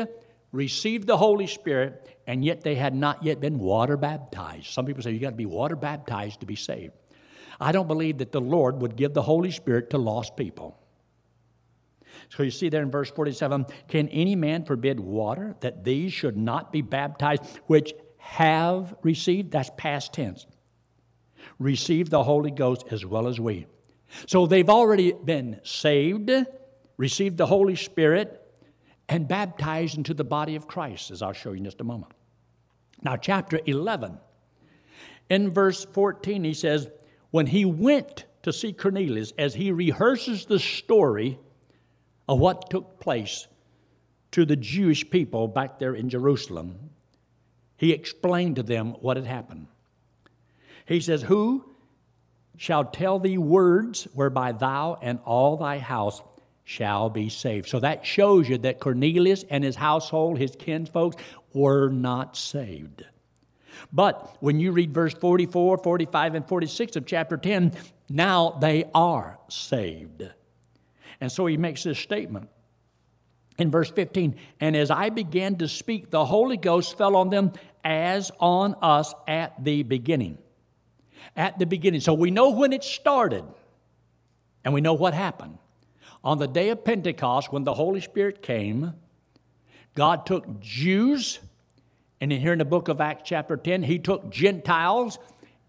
received 0.51 1.07
the 1.07 1.17
Holy 1.17 1.47
Spirit, 1.47 2.17
and 2.27 2.43
yet 2.43 2.61
they 2.61 2.75
had 2.75 2.95
not 2.95 3.23
yet 3.23 3.39
been 3.39 3.59
water 3.59 3.97
baptized. 3.97 4.67
Some 4.67 4.85
people 4.85 5.03
say 5.03 5.11
you 5.11 5.19
got 5.19 5.31
to 5.31 5.35
be 5.35 5.45
water 5.45 5.75
baptized 5.75 6.39
to 6.41 6.45
be 6.45 6.55
saved. 6.55 6.93
I 7.59 7.71
don't 7.71 7.87
believe 7.87 8.17
that 8.19 8.31
the 8.31 8.41
Lord 8.41 8.81
would 8.81 8.95
give 8.95 9.13
the 9.13 9.21
Holy 9.21 9.51
Spirit 9.51 9.89
to 9.91 9.97
lost 9.97 10.35
people. 10.35 10.79
So 12.29 12.43
you 12.43 12.51
see 12.51 12.69
there 12.69 12.81
in 12.81 12.91
verse 12.91 13.11
47 13.11 13.65
Can 13.87 14.07
any 14.09 14.35
man 14.35 14.65
forbid 14.65 14.99
water 14.99 15.55
that 15.59 15.83
these 15.83 16.13
should 16.13 16.37
not 16.37 16.71
be 16.71 16.81
baptized, 16.81 17.43
which 17.67 17.93
have 18.23 18.95
received, 19.03 19.51
that's 19.51 19.69
past 19.77 20.13
tense, 20.13 20.47
received 21.59 22.09
the 22.09 22.23
Holy 22.23 22.51
Ghost 22.51 22.85
as 22.89 23.05
well 23.05 23.27
as 23.27 23.39
we. 23.39 23.67
So 24.27 24.47
they've 24.47 24.69
already 24.69 25.11
been 25.11 25.59
saved, 25.63 26.31
received 26.97 27.37
the 27.37 27.45
Holy 27.45 27.75
Spirit, 27.75 28.39
and 29.09 29.27
baptized 29.27 29.97
into 29.97 30.13
the 30.13 30.23
body 30.23 30.55
of 30.55 30.67
Christ, 30.67 31.11
as 31.11 31.21
I'll 31.21 31.33
show 31.33 31.51
you 31.51 31.57
in 31.57 31.65
just 31.65 31.81
a 31.81 31.83
moment. 31.83 32.13
Now, 33.03 33.17
chapter 33.17 33.59
11, 33.65 34.17
in 35.29 35.51
verse 35.51 35.85
14, 35.85 36.43
he 36.43 36.53
says, 36.53 36.89
When 37.31 37.45
he 37.45 37.65
went 37.65 38.25
to 38.43 38.53
see 38.53 38.71
Cornelius, 38.71 39.33
as 39.37 39.53
he 39.53 39.71
rehearses 39.71 40.45
the 40.45 40.59
story 40.59 41.37
of 42.29 42.39
what 42.39 42.69
took 42.69 42.99
place 42.99 43.47
to 44.31 44.45
the 44.45 44.55
Jewish 44.55 45.07
people 45.09 45.47
back 45.47 45.77
there 45.77 45.93
in 45.93 46.09
Jerusalem, 46.09 46.89
he 47.83 47.91
explained 47.91 48.55
to 48.55 48.63
them 48.63 48.93
what 49.01 49.17
had 49.17 49.25
happened. 49.25 49.67
He 50.85 51.01
says, 51.01 51.21
Who 51.21 51.65
shall 52.57 52.85
tell 52.85 53.19
thee 53.19 53.37
words 53.37 54.07
whereby 54.13 54.53
thou 54.53 54.97
and 55.01 55.19
all 55.25 55.57
thy 55.57 55.79
house 55.79 56.21
shall 56.63 57.09
be 57.09 57.27
saved. 57.27 57.67
So 57.67 57.79
that 57.81 58.05
shows 58.05 58.47
you 58.47 58.57
that 58.59 58.79
Cornelius 58.79 59.43
and 59.49 59.63
his 59.63 59.75
household, 59.75 60.37
his 60.37 60.55
kinsfolks, 60.55 61.21
were 61.53 61.89
not 61.89 62.37
saved. 62.37 63.03
But 63.91 64.37
when 64.39 64.59
you 64.59 64.71
read 64.71 64.93
verse 64.93 65.13
44, 65.13 65.79
45, 65.79 66.35
and 66.35 66.47
46 66.47 66.95
of 66.95 67.05
chapter 67.05 67.35
10, 67.35 67.73
now 68.07 68.51
they 68.61 68.85
are 68.95 69.39
saved. 69.49 70.23
And 71.19 71.29
so 71.29 71.45
he 71.47 71.57
makes 71.57 71.83
this 71.83 71.99
statement 71.99 72.49
in 73.57 73.71
verse 73.71 73.91
15 73.91 74.35
And 74.59 74.75
as 74.75 74.89
I 74.89 75.09
began 75.09 75.57
to 75.57 75.67
speak, 75.67 76.11
the 76.11 76.25
Holy 76.25 76.57
Ghost 76.57 76.97
fell 76.97 77.15
on 77.15 77.29
them 77.29 77.51
as 77.83 78.31
on 78.39 78.75
us 78.81 79.13
at 79.27 79.63
the 79.63 79.83
beginning. 79.83 80.37
At 81.35 81.59
the 81.59 81.65
beginning. 81.65 82.01
So 82.01 82.13
we 82.13 82.31
know 82.31 82.49
when 82.49 82.73
it 82.73 82.83
started, 82.83 83.43
and 84.63 84.73
we 84.73 84.81
know 84.81 84.93
what 84.93 85.13
happened. 85.13 85.57
On 86.23 86.37
the 86.37 86.47
day 86.47 86.69
of 86.69 86.85
Pentecost, 86.85 87.51
when 87.51 87.63
the 87.63 87.73
Holy 87.73 88.01
Spirit 88.01 88.41
came, 88.41 88.93
God 89.95 90.25
took 90.25 90.59
Jews, 90.59 91.39
and 92.21 92.31
here 92.31 92.53
in 92.53 92.59
the 92.59 92.65
book 92.65 92.87
of 92.87 93.01
Acts, 93.01 93.23
chapter 93.25 93.57
10, 93.57 93.83
He 93.83 93.99
took 93.99 94.29
Gentiles 94.29 95.19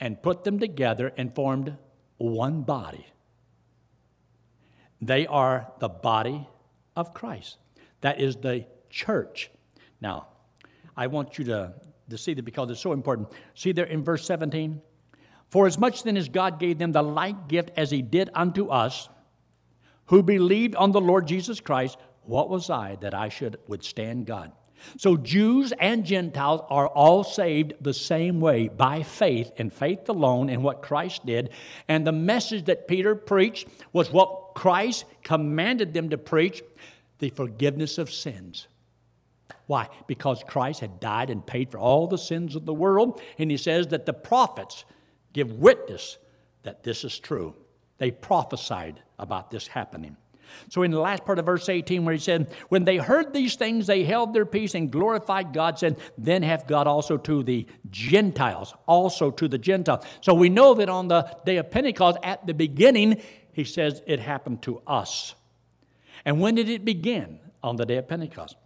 and 0.01 0.23
put 0.23 0.45
them 0.45 0.59
together 0.59 1.13
and 1.17 1.35
formed 1.35 1.77
one 2.19 2.63
body. 2.63 3.07
They 5.01 5.27
are 5.27 5.73
the 5.81 5.89
body 5.89 6.47
of 6.97 7.13
Christ. 7.13 7.59
That 8.01 8.21
is 8.21 8.37
the 8.37 8.67
church. 8.89 9.51
Now, 10.01 10.29
I 10.97 11.09
want 11.09 11.39
you 11.39 11.45
to, 11.47 11.75
to 12.11 12.19
see 12.19 12.35
that 12.35 12.45
because 12.45 12.71
it's 12.71 12.81
so 12.81 12.93
important. 12.93 13.29
See 13.55 13.73
there 13.73 13.87
in 13.87 14.05
verse 14.05 14.27
17? 14.27 14.81
For 15.49 15.67
as 15.67 15.79
much 15.79 16.03
then 16.03 16.17
as 16.17 16.29
God 16.29 16.59
gave 16.59 16.79
them 16.79 16.93
the 16.93 17.03
like 17.03 17.49
gift 17.49 17.71
as 17.77 17.91
He 17.91 18.03
did 18.03 18.31
unto 18.35 18.69
us, 18.69 19.09
who 20.07 20.23
believed 20.23 20.75
on 20.75 20.93
the 20.93 21.01
Lord 21.01 21.27
Jesus 21.27 21.61
Christ, 21.61 21.97
what 22.25 22.51
was 22.51 22.71
I 22.71 22.97
that 22.97 23.15
I 23.15 23.29
should 23.29 23.59
withstand 23.67 24.27
God? 24.27 24.53
So, 24.99 25.17
Jews 25.17 25.73
and 25.81 26.05
Gentiles 26.05 26.61
are 26.69 26.89
all 26.89 27.25
saved 27.25 27.75
the 27.81 27.95
same 27.95 28.41
way 28.41 28.69
by 28.69 29.03
faith 29.03 29.51
and 29.57 29.73
faith 29.73 30.09
alone 30.09 30.51
in 30.51 30.63
what 30.63 30.83
Christ 30.83 31.25
did. 31.25 31.51
And 31.89 32.07
the 32.07 32.13
message 32.13 32.67
that 32.67 32.87
Peter 32.87 33.15
preached 33.15 33.69
was 33.93 34.13
what 34.13 34.55
Christ 34.55 35.07
commanded 35.23 35.95
them 35.95 36.11
to 36.11 36.19
preach 36.19 36.63
the 37.19 37.31
forgiveness 37.31 37.97
of 37.97 38.13
sins. 38.13 38.67
Why? 39.67 39.89
Because 40.07 40.43
Christ 40.47 40.81
had 40.81 41.01
died 41.01 41.31
and 41.31 41.47
paid 41.47 41.71
for 41.71 41.79
all 41.79 42.07
the 42.07 42.19
sins 42.19 42.55
of 42.55 42.67
the 42.67 42.75
world. 42.75 43.21
And 43.39 43.51
he 43.51 43.57
says 43.57 43.89
that 43.89 44.07
the 44.07 44.13
prophets 44.13 44.85
give 45.33 45.53
witness 45.53 46.19
that 46.65 46.83
this 46.83 47.05
is 47.05 47.19
true. 47.19 47.55
They 47.99 48.11
prophesied 48.11 49.03
about 49.19 49.51
this 49.51 49.67
happening. 49.67 50.17
So, 50.69 50.83
in 50.83 50.91
the 50.91 51.01
last 51.01 51.25
part 51.25 51.39
of 51.39 51.47
verse 51.47 51.69
18, 51.69 52.05
where 52.05 52.15
he 52.15 52.21
said, 52.21 52.53
When 52.69 52.85
they 52.85 52.97
heard 52.97 53.33
these 53.33 53.57
things, 53.57 53.87
they 53.87 54.05
held 54.05 54.35
their 54.35 54.47
peace 54.47 54.75
and 54.75 54.91
glorified 54.91 55.53
God, 55.53 55.79
said, 55.79 55.99
Then 56.19 56.43
hath 56.43 56.67
God 56.67 56.87
also 56.87 57.17
to 57.17 57.43
the 57.43 57.67
Gentiles, 57.91 58.75
also 58.87 59.31
to 59.33 59.49
the 59.49 59.59
Gentiles. 59.59 60.05
So, 60.21 60.35
we 60.35 60.49
know 60.49 60.75
that 60.75 60.89
on 60.89 61.09
the 61.09 61.29
day 61.45 61.57
of 61.57 61.71
Pentecost, 61.71 62.19
at 62.23 62.47
the 62.47 62.55
beginning, 62.55 63.21
he 63.53 63.65
says 63.65 64.03
it 64.07 64.21
happened 64.21 64.63
to 64.63 64.81
us. 64.87 65.35
And 66.25 66.41
when 66.41 66.55
did 66.55 66.69
it 66.69 66.85
begin? 66.85 67.41
On 67.63 67.77
the 67.77 67.87
day 67.87 67.97
of 67.97 68.07
Pentecost. 68.07 68.57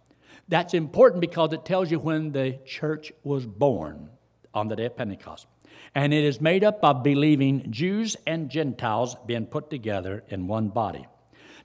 That's 0.49 0.73
important 0.73 1.21
because 1.21 1.53
it 1.53 1.63
tells 1.63 1.91
you 1.91 1.99
when 1.99 2.31
the 2.31 2.57
church 2.65 3.13
was 3.23 3.45
born 3.45 4.09
on 4.53 4.67
the 4.67 4.75
day 4.75 4.85
of 4.85 4.97
Pentecost. 4.97 5.45
And 5.93 6.11
it 6.11 6.23
is 6.23 6.41
made 6.41 6.63
up 6.63 6.79
of 6.83 7.03
believing 7.03 7.71
Jews 7.71 8.17
and 8.25 8.49
Gentiles 8.49 9.15
being 9.27 9.45
put 9.45 9.69
together 9.69 10.23
in 10.29 10.47
one 10.47 10.69
body. 10.69 11.05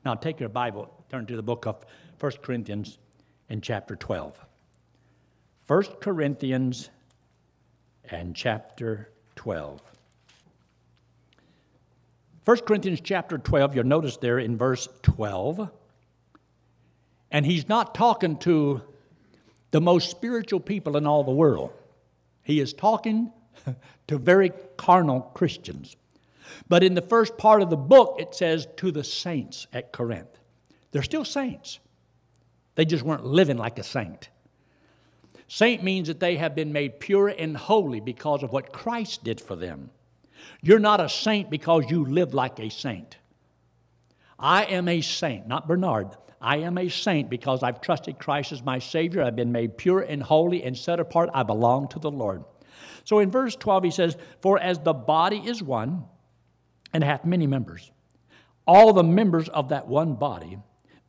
Now 0.04 0.14
take 0.14 0.38
your 0.38 0.50
Bible, 0.50 0.90
turn 1.10 1.24
to 1.26 1.36
the 1.36 1.42
book 1.42 1.66
of 1.66 1.84
1 2.20 2.32
Corinthians 2.42 2.98
in 3.48 3.62
chapter 3.62 3.96
12. 3.96 4.38
1 5.66 5.82
Corinthians 6.00 6.90
and 8.10 8.36
chapter 8.36 9.10
12. 9.36 9.80
1 12.44 12.56
Corinthians 12.58 13.00
chapter 13.02 13.38
12, 13.38 13.76
you'll 13.76 13.84
notice 13.84 14.18
there 14.18 14.38
in 14.38 14.58
verse 14.58 14.86
12. 15.02 15.70
And 17.34 17.44
he's 17.44 17.68
not 17.68 17.96
talking 17.96 18.36
to 18.38 18.80
the 19.72 19.80
most 19.80 20.08
spiritual 20.08 20.60
people 20.60 20.96
in 20.96 21.04
all 21.04 21.24
the 21.24 21.32
world. 21.32 21.72
He 22.44 22.60
is 22.60 22.72
talking 22.72 23.32
to 24.06 24.18
very 24.18 24.52
carnal 24.76 25.20
Christians. 25.34 25.96
But 26.68 26.84
in 26.84 26.94
the 26.94 27.02
first 27.02 27.36
part 27.36 27.60
of 27.60 27.70
the 27.70 27.76
book, 27.76 28.18
it 28.20 28.36
says 28.36 28.68
to 28.76 28.92
the 28.92 29.02
saints 29.02 29.66
at 29.72 29.92
Corinth. 29.92 30.38
They're 30.92 31.02
still 31.02 31.24
saints, 31.24 31.80
they 32.76 32.84
just 32.84 33.02
weren't 33.02 33.26
living 33.26 33.56
like 33.56 33.80
a 33.80 33.82
saint. 33.82 34.28
Saint 35.48 35.82
means 35.82 36.06
that 36.06 36.20
they 36.20 36.36
have 36.36 36.54
been 36.54 36.72
made 36.72 37.00
pure 37.00 37.26
and 37.26 37.56
holy 37.56 37.98
because 37.98 38.44
of 38.44 38.52
what 38.52 38.72
Christ 38.72 39.24
did 39.24 39.40
for 39.40 39.56
them. 39.56 39.90
You're 40.62 40.78
not 40.78 41.00
a 41.00 41.08
saint 41.08 41.50
because 41.50 41.90
you 41.90 42.04
live 42.04 42.32
like 42.32 42.60
a 42.60 42.70
saint. 42.70 43.16
I 44.38 44.66
am 44.66 44.86
a 44.86 45.00
saint, 45.00 45.48
not 45.48 45.66
Bernard. 45.66 46.16
I 46.44 46.58
am 46.58 46.76
a 46.76 46.90
saint 46.90 47.30
because 47.30 47.62
I've 47.62 47.80
trusted 47.80 48.18
Christ 48.18 48.52
as 48.52 48.62
my 48.62 48.78
Savior. 48.78 49.22
I've 49.22 49.34
been 49.34 49.50
made 49.50 49.78
pure 49.78 50.00
and 50.00 50.22
holy 50.22 50.62
and 50.62 50.76
set 50.76 51.00
apart. 51.00 51.30
I 51.32 51.42
belong 51.42 51.88
to 51.88 51.98
the 51.98 52.10
Lord. 52.10 52.44
So 53.04 53.20
in 53.20 53.30
verse 53.30 53.56
12, 53.56 53.84
he 53.84 53.90
says, 53.90 54.18
For 54.42 54.60
as 54.60 54.78
the 54.78 54.92
body 54.92 55.38
is 55.38 55.62
one 55.62 56.04
and 56.92 57.02
hath 57.02 57.24
many 57.24 57.46
members, 57.46 57.90
all 58.66 58.92
the 58.92 59.02
members 59.02 59.48
of 59.48 59.70
that 59.70 59.88
one 59.88 60.16
body, 60.16 60.58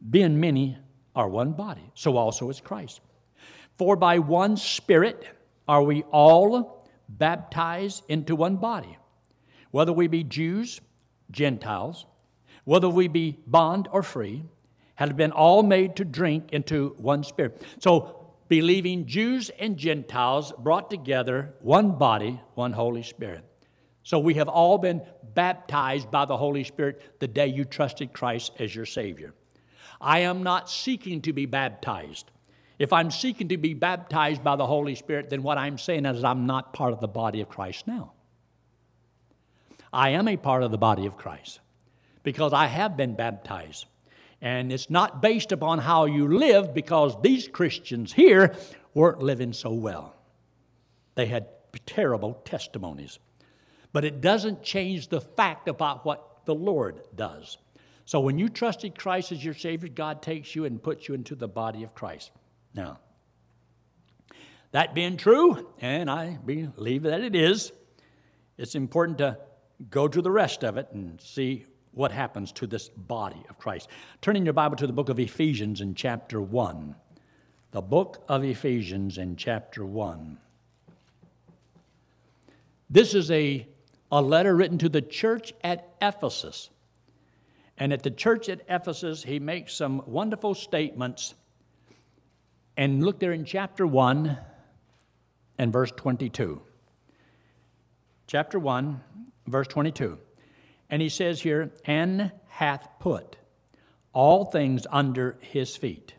being 0.10 0.39
many, 0.39 0.78
are 1.13 1.28
one 1.28 1.52
body. 1.52 1.91
So 1.95 2.15
also 2.15 2.50
is 2.50 2.62
Christ. 2.62 3.02
For 3.78 3.98
by 3.98 4.19
one 4.19 4.56
Spirit 4.56 5.28
are 5.67 5.84
we 5.84 6.04
all 6.13 6.88
baptized 7.10 8.04
into 8.08 8.38
one 8.38 8.56
body, 8.56 8.98
whether 9.71 9.91
we 9.91 10.08
be 10.08 10.24
Jews, 10.24 10.80
Gentiles, 11.30 12.06
whether 12.63 12.88
we 12.88 13.10
be 13.10 13.38
bond 13.45 13.89
or 13.91 14.02
free, 14.02 14.45
have 14.95 15.15
been 15.15 15.31
all 15.31 15.63
made 15.63 15.95
to 15.97 16.05
drink 16.05 16.51
into 16.53 16.95
one 16.97 17.23
Spirit. 17.23 17.62
So 17.79 18.27
believing 18.47 19.05
Jews 19.05 19.49
and 19.60 19.77
Gentiles 19.77 20.53
brought 20.58 20.89
together, 20.89 21.53
one 21.62 21.97
body, 21.97 22.39
one 22.55 22.73
Holy 22.73 23.03
Spirit. 23.03 23.43
So 24.03 24.19
we 24.19 24.36
have 24.36 24.47
all 24.47 24.77
been 24.77 25.01
baptized 25.34 26.12
by 26.12 26.25
the 26.25 26.38
Holy 26.38 26.63
Spirit 26.63 27.19
the 27.19 27.27
day 27.27 27.47
you 27.47 27.65
trusted 27.65 28.13
Christ 28.13 28.51
as 28.60 28.73
your 28.73 28.86
Savior. 28.86 29.34
I 29.99 30.19
am 30.19 30.43
not 30.43 30.69
seeking 30.69 31.21
to 31.23 31.34
be 31.34 31.45
baptized. 31.45 32.31
If 32.77 32.93
I'm 32.93 33.10
seeking 33.10 33.47
to 33.49 33.58
be 33.58 33.73
baptized 33.73 34.43
by 34.43 34.58
the 34.58 34.67
Holy 34.67 34.95
Spirit, 34.95 35.29
then 35.29 35.41
what 35.41 35.58
I'm 35.58 35.77
saying 35.77 36.05
is 36.05 36.23
I'm 36.23 36.45
not 36.45 36.73
part 36.73 36.93
of 36.93 36.99
the 36.99 37.08
body 37.08 37.41
of 37.41 37.49
Christ 37.49 37.88
now. 37.88 38.12
I 39.91 40.10
am 40.10 40.27
a 40.27 40.36
part 40.36 40.62
of 40.62 40.71
the 40.71 40.77
body 40.77 41.05
of 41.05 41.17
Christ 41.17 41.62
because 42.23 42.51
I 42.53 42.67
have 42.67 42.97
been 42.97 43.15
baptized. 43.15 43.86
And 44.45 44.71
it's 44.71 44.91
not 44.91 45.23
based 45.23 45.51
upon 45.51 45.79
how 45.79 46.05
you 46.05 46.38
live 46.38 46.71
because 46.71 47.19
these 47.23 47.47
Christians 47.47 48.13
here 48.13 48.55
weren't 48.93 49.19
living 49.19 49.53
so 49.53 49.73
well. 49.73 50.15
They 51.15 51.25
had 51.25 51.47
terrible 51.88 52.36
testimonies. 52.45 53.17
But 53.91 54.05
it 54.05 54.21
doesn't 54.21 54.62
change 54.62 55.08
the 55.08 55.19
fact 55.19 55.67
about 55.67 56.05
what 56.05 56.45
the 56.45 56.53
Lord 56.53 57.01
does. 57.15 57.58
So 58.05 58.19
when 58.19 58.38
you 58.38 58.47
trusted 58.47 58.99
Christ 58.99 59.31
as 59.31 59.43
your 59.43 59.55
Savior, 59.55 59.89
God 59.89 60.21
takes 60.21 60.55
you 60.55 60.65
and 60.65 60.81
puts 60.81 61.08
you 61.08 61.15
into 61.15 61.34
the 61.34 61.47
body 61.47 61.81
of 61.81 61.95
Christ. 61.95 62.29
Now, 62.75 62.99
that 64.73 64.93
being 64.93 65.17
true, 65.17 65.71
and 65.81 66.08
I 66.08 66.38
believe 66.45 67.01
that 67.01 67.21
it 67.21 67.36
is, 67.36 67.71
it's 68.60 68.75
important 68.75 69.17
to 69.17 69.39
go 69.89 70.08
to 70.08 70.21
the 70.21 70.29
rest 70.29 70.63
of 70.63 70.77
it 70.77 70.89
and 70.91 71.19
see 71.19 71.65
what 71.95 72.12
happens 72.12 72.51
to 72.51 72.67
this 72.67 72.89
body 72.89 73.43
of 73.49 73.58
Christ. 73.58 73.89
Turning 74.21 74.45
your 74.45 74.53
Bible 74.53 74.75
to 74.77 74.88
the 74.88 74.93
book 74.93 75.10
of 75.10 75.19
Ephesians 75.19 75.81
in 75.81 75.95
chapter 75.95 76.41
1. 76.41 76.95
The 77.71 77.81
book 77.81 78.23
of 78.27 78.43
Ephesians 78.43 79.17
in 79.17 79.36
chapter 79.36 79.86
1. 79.86 80.38
This 82.89 83.15
is 83.15 83.31
a, 83.31 83.67
a 84.12 84.21
letter 84.21 84.55
written 84.55 84.77
to 84.79 84.89
the 84.89 85.01
church 85.01 85.53
at 85.63 85.95
Ephesus. 86.01 86.69
And 87.77 87.91
at 87.91 88.03
the 88.03 88.12
church 88.12 88.49
at 88.49 88.62
Ephesus, 88.69 89.23
he 89.23 89.39
makes 89.39 89.73
some 89.73 90.03
wonderful 90.05 90.53
statements 90.53 91.34
And 92.77 93.03
look 93.03 93.19
there 93.19 93.31
in 93.31 93.45
chapter 93.45 93.88
1 93.88 94.38
and 95.58 95.71
verse 95.71 95.91
22. 95.95 96.62
Chapter 98.27 98.60
1, 98.60 99.01
verse 99.47 99.67
22. 99.67 100.17
And 100.89 101.02
he 101.02 101.10
says 101.10 101.41
here, 101.41 101.71
and 101.86 102.32
hath 102.48 102.88
put 103.00 103.38
all 104.13 104.45
things 104.45 104.88
under 104.91 105.38
his 105.41 105.76
feet, 105.76 106.13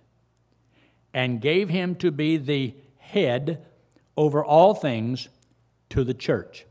and 1.15 1.41
gave 1.41 1.69
him 1.71 1.95
to 1.97 2.11
be 2.11 2.37
the 2.37 2.75
head 2.99 3.65
over 4.17 4.45
all 4.45 4.75
things 4.75 5.29
to 5.91 6.05
the 6.05 6.15
church, 6.15 6.67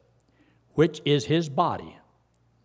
which 0.74 1.02
is 1.06 1.26
his 1.26 1.50
body, 1.50 1.98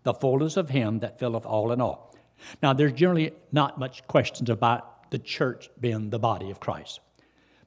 the 0.03 0.13
fullness 0.13 0.57
of 0.57 0.69
him 0.69 0.99
that 0.99 1.19
filleth 1.19 1.47
all 1.47 1.73
in 1.73 1.81
all. 1.81 2.15
Now, 2.63 2.73
there's 2.73 2.93
generally 2.93 3.33
not 3.53 3.79
much 3.79 4.07
questions 4.07 4.51
about 4.51 5.11
the 5.11 5.19
church 5.19 5.71
being 5.81 6.11
the 6.11 6.19
body 6.19 6.51
of 6.51 6.61
Christ 6.61 7.01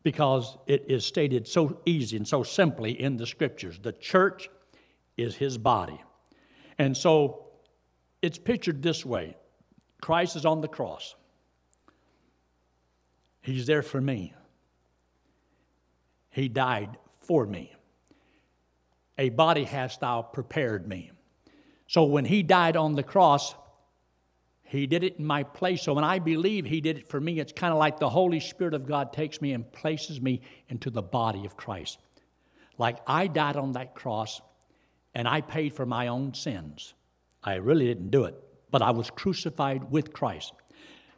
because 0.03 0.57
it 0.67 0.85
is 0.87 1.05
stated 1.05 1.47
so 1.47 1.79
easy 1.85 2.17
and 2.17 2.27
so 2.27 2.43
simply 2.43 3.01
in 3.01 3.17
the 3.17 3.25
scriptures. 3.25 3.79
The 3.81 3.93
church 3.93 4.49
is 5.17 5.35
his 5.35 5.57
body. 5.57 5.99
And 6.77 6.95
so 6.95 7.45
it's 8.23 8.39
pictured 8.39 8.81
this 8.81 9.05
way 9.05 9.35
Christ 10.01 10.35
is 10.35 10.45
on 10.45 10.61
the 10.61 10.67
cross, 10.67 11.15
he's 13.41 13.67
there 13.67 13.83
for 13.83 14.01
me. 14.01 14.33
He 16.31 16.49
died 16.49 16.97
for 17.19 17.45
me. 17.45 17.71
A 19.19 19.29
body 19.29 19.65
hast 19.65 19.99
thou 19.99 20.23
prepared 20.23 20.87
me. 20.87 21.11
So 21.85 22.05
when 22.05 22.25
he 22.25 22.41
died 22.41 22.75
on 22.75 22.95
the 22.95 23.03
cross, 23.03 23.53
he 24.63 24.87
did 24.87 25.03
it 25.03 25.17
in 25.19 25.25
my 25.27 25.43
place. 25.43 25.83
So 25.83 25.93
when 25.93 26.03
I 26.03 26.17
believe 26.17 26.65
He 26.65 26.81
did 26.81 26.97
it 26.97 27.07
for 27.07 27.21
me, 27.21 27.39
it's 27.39 27.53
kind 27.53 27.71
of 27.71 27.77
like 27.77 27.99
the 27.99 28.09
Holy 28.09 28.39
Spirit 28.39 28.73
of 28.73 28.87
God 28.87 29.13
takes 29.13 29.39
me 29.39 29.53
and 29.53 29.71
places 29.71 30.19
me 30.19 30.41
into 30.67 30.89
the 30.89 31.03
body 31.03 31.45
of 31.45 31.55
Christ. 31.55 31.99
Like 32.79 32.97
I 33.05 33.27
died 33.27 33.55
on 33.55 33.73
that 33.73 33.93
cross 33.93 34.41
and 35.13 35.27
I 35.27 35.41
paid 35.41 35.75
for 35.75 35.85
my 35.85 36.07
own 36.07 36.33
sins. 36.33 36.95
I 37.43 37.55
really 37.55 37.85
didn't 37.85 38.11
do 38.11 38.23
it, 38.23 38.35
but 38.71 38.81
I 38.81 38.91
was 38.91 39.09
crucified 39.09 39.91
with 39.91 40.13
Christ. 40.13 40.53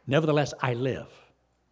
Nevertheless, 0.06 0.52
I 0.60 0.74
live. 0.74 1.08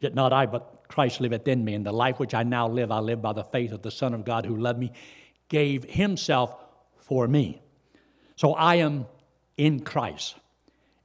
Yet 0.01 0.15
not 0.15 0.33
I, 0.33 0.47
but 0.47 0.85
Christ 0.89 1.21
liveth 1.21 1.49
in 1.49 1.65
me. 1.65 1.75
And 1.75 1.85
the 1.87 1.93
life 1.93 2.19
which 2.19 2.35
I 2.35 2.43
now 2.43 2.69
live, 2.69 2.91
I 2.91 2.99
live 2.99 3.23
by 3.23 3.33
the 3.33 3.45
faith 3.45 3.73
of 3.73 3.83
the 3.83 3.91
Son 3.91 4.15
of 4.15 4.25
God 4.25 4.45
who 4.45 4.57
loved 4.57 4.79
me, 4.79 4.93
gave 5.49 5.85
Himself 5.85 6.55
for 6.99 7.27
me. 7.27 7.63
So 8.37 8.55
I 8.55 8.77
am 8.77 9.07
in 9.57 9.81
Christ. 9.81 10.37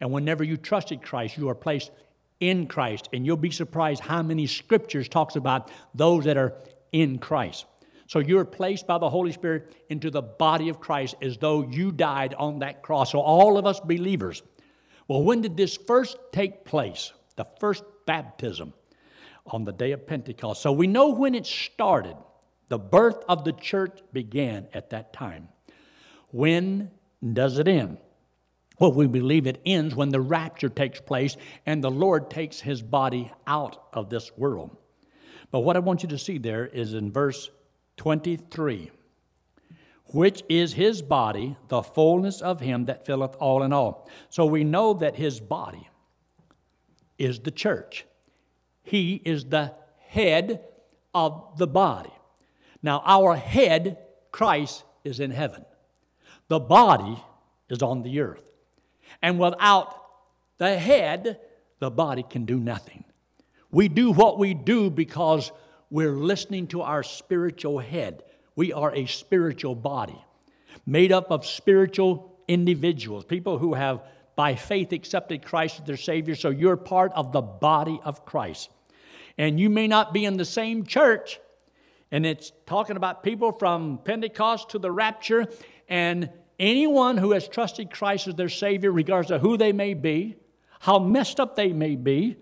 And 0.01 0.11
whenever 0.11 0.43
you 0.43 0.57
trusted 0.57 1.01
Christ, 1.01 1.37
you 1.37 1.49
are 1.49 1.55
placed 1.55 1.91
in 2.39 2.67
Christ. 2.67 3.09
And 3.13 3.25
you'll 3.25 3.37
be 3.37 3.51
surprised 3.51 4.01
how 4.01 4.23
many 4.23 4.47
scriptures 4.47 5.07
talks 5.07 5.35
about 5.35 5.71
those 5.93 6.25
that 6.25 6.37
are 6.37 6.53
in 6.91 7.19
Christ. 7.19 7.65
So 8.09 8.17
you're 8.17 8.43
placed 8.43 8.87
by 8.87 8.97
the 8.97 9.07
Holy 9.07 9.31
Spirit 9.31 9.75
into 9.89 10.09
the 10.09 10.23
body 10.23 10.69
of 10.69 10.79
Christ 10.79 11.13
as 11.21 11.37
though 11.37 11.61
you 11.69 11.91
died 11.91 12.33
on 12.33 12.57
that 12.59 12.81
cross. 12.81 13.11
So 13.11 13.19
all 13.19 13.59
of 13.59 13.67
us 13.67 13.79
believers. 13.79 14.41
Well, 15.07 15.21
when 15.21 15.41
did 15.41 15.55
this 15.55 15.77
first 15.77 16.17
take 16.31 16.65
place? 16.65 17.13
The 17.35 17.45
first 17.59 17.83
baptism 18.07 18.73
on 19.45 19.63
the 19.63 19.71
day 19.71 19.91
of 19.91 20.07
Pentecost. 20.07 20.63
So 20.63 20.71
we 20.71 20.87
know 20.87 21.09
when 21.09 21.35
it 21.35 21.45
started. 21.45 22.15
The 22.69 22.79
birth 22.79 23.23
of 23.29 23.43
the 23.43 23.53
church 23.53 23.99
began 24.11 24.67
at 24.73 24.89
that 24.89 25.13
time. 25.13 25.47
When 26.31 26.89
does 27.33 27.59
it 27.59 27.67
end? 27.67 27.99
Well, 28.79 28.91
we 28.91 29.05
believe 29.05 29.45
it 29.45 29.61
ends 29.67 29.93
when 29.93 30.09
the 30.09 30.21
rapture 30.21 30.69
takes 30.69 30.99
place 30.99 31.37
and 31.67 31.83
the 31.83 31.91
Lord 31.91 32.31
takes 32.31 32.59
his 32.59 32.81
body 32.81 33.31
out 33.45 33.89
of 33.93 34.09
this 34.09 34.31
world. 34.35 34.75
But 35.51 35.59
what 35.59 35.75
I 35.75 35.79
want 35.79 36.01
you 36.01 36.09
to 36.09 36.17
see 36.17 36.39
there 36.39 36.65
is 36.65 36.95
in 36.95 37.11
verse 37.11 37.51
23 37.99 38.91
which 40.11 40.43
is 40.49 40.73
his 40.73 41.01
body, 41.01 41.55
the 41.67 41.83
fullness 41.83 42.41
of 42.41 42.59
him 42.59 42.85
that 42.85 43.05
filleth 43.05 43.35
all 43.39 43.61
in 43.61 43.71
all. 43.71 44.09
So 44.29 44.45
we 44.45 44.63
know 44.63 44.93
that 44.95 45.15
his 45.15 45.39
body 45.39 45.87
is 47.17 47.39
the 47.39 47.51
church. 47.51 48.05
He 48.81 49.21
is 49.23 49.45
the 49.45 49.73
head 50.07 50.63
of 51.13 51.57
the 51.57 51.67
body. 51.67 52.13
Now, 52.81 53.03
our 53.05 53.35
head, 53.35 53.99
Christ, 54.31 54.83
is 55.03 55.19
in 55.19 55.31
heaven. 55.31 55.63
The 56.47 56.59
body 56.59 57.21
is 57.69 57.83
on 57.83 58.01
the 58.01 58.21
earth. 58.21 58.41
And 59.21 59.37
without 59.37 59.95
the 60.57 60.77
head, 60.77 61.39
the 61.79 61.91
body 61.91 62.23
can 62.27 62.45
do 62.45 62.59
nothing. 62.59 63.03
We 63.69 63.89
do 63.89 64.11
what 64.11 64.39
we 64.39 64.55
do 64.55 64.89
because 64.89 65.51
we're 65.89 66.11
listening 66.11 66.67
to 66.67 66.81
our 66.81 67.03
spiritual 67.03 67.79
head. 67.79 68.23
We 68.55 68.73
are 68.73 68.93
a 68.93 69.05
spiritual 69.05 69.75
body 69.75 70.19
made 70.85 71.11
up 71.11 71.31
of 71.31 71.45
spiritual 71.45 72.39
individuals, 72.47 73.25
people 73.25 73.57
who 73.57 73.73
have 73.73 74.01
by 74.35 74.55
faith 74.55 74.91
accepted 74.91 75.43
Christ 75.43 75.79
as 75.79 75.85
their 75.85 75.97
Savior. 75.97 76.35
So 76.35 76.49
you're 76.49 76.77
part 76.77 77.11
of 77.13 77.31
the 77.31 77.41
body 77.41 77.99
of 78.03 78.25
Christ. 78.25 78.69
And 79.37 79.59
you 79.59 79.69
may 79.69 79.87
not 79.87 80.13
be 80.13 80.25
in 80.25 80.37
the 80.37 80.45
same 80.45 80.85
church, 80.85 81.39
and 82.11 82.25
it's 82.25 82.51
talking 82.65 82.97
about 82.97 83.23
people 83.23 83.51
from 83.51 83.99
Pentecost 84.03 84.69
to 84.69 84.79
the 84.79 84.91
rapture, 84.91 85.47
and 85.87 86.29
Anyone 86.59 87.15
who 87.15 87.31
has 87.31 87.47
trusted 87.47 87.89
Christ 87.89 88.27
as 88.27 88.35
their 88.35 88.49
Savior, 88.49 88.91
regardless 88.91 89.31
of 89.31 89.41
who 89.41 89.55
they 89.55 89.71
may 89.71 89.93
be, 89.93 90.35
how 90.81 90.99
messed 90.99 91.39
up 91.39 91.55
they 91.55 91.71
may 91.71 91.95
be, 91.95 92.35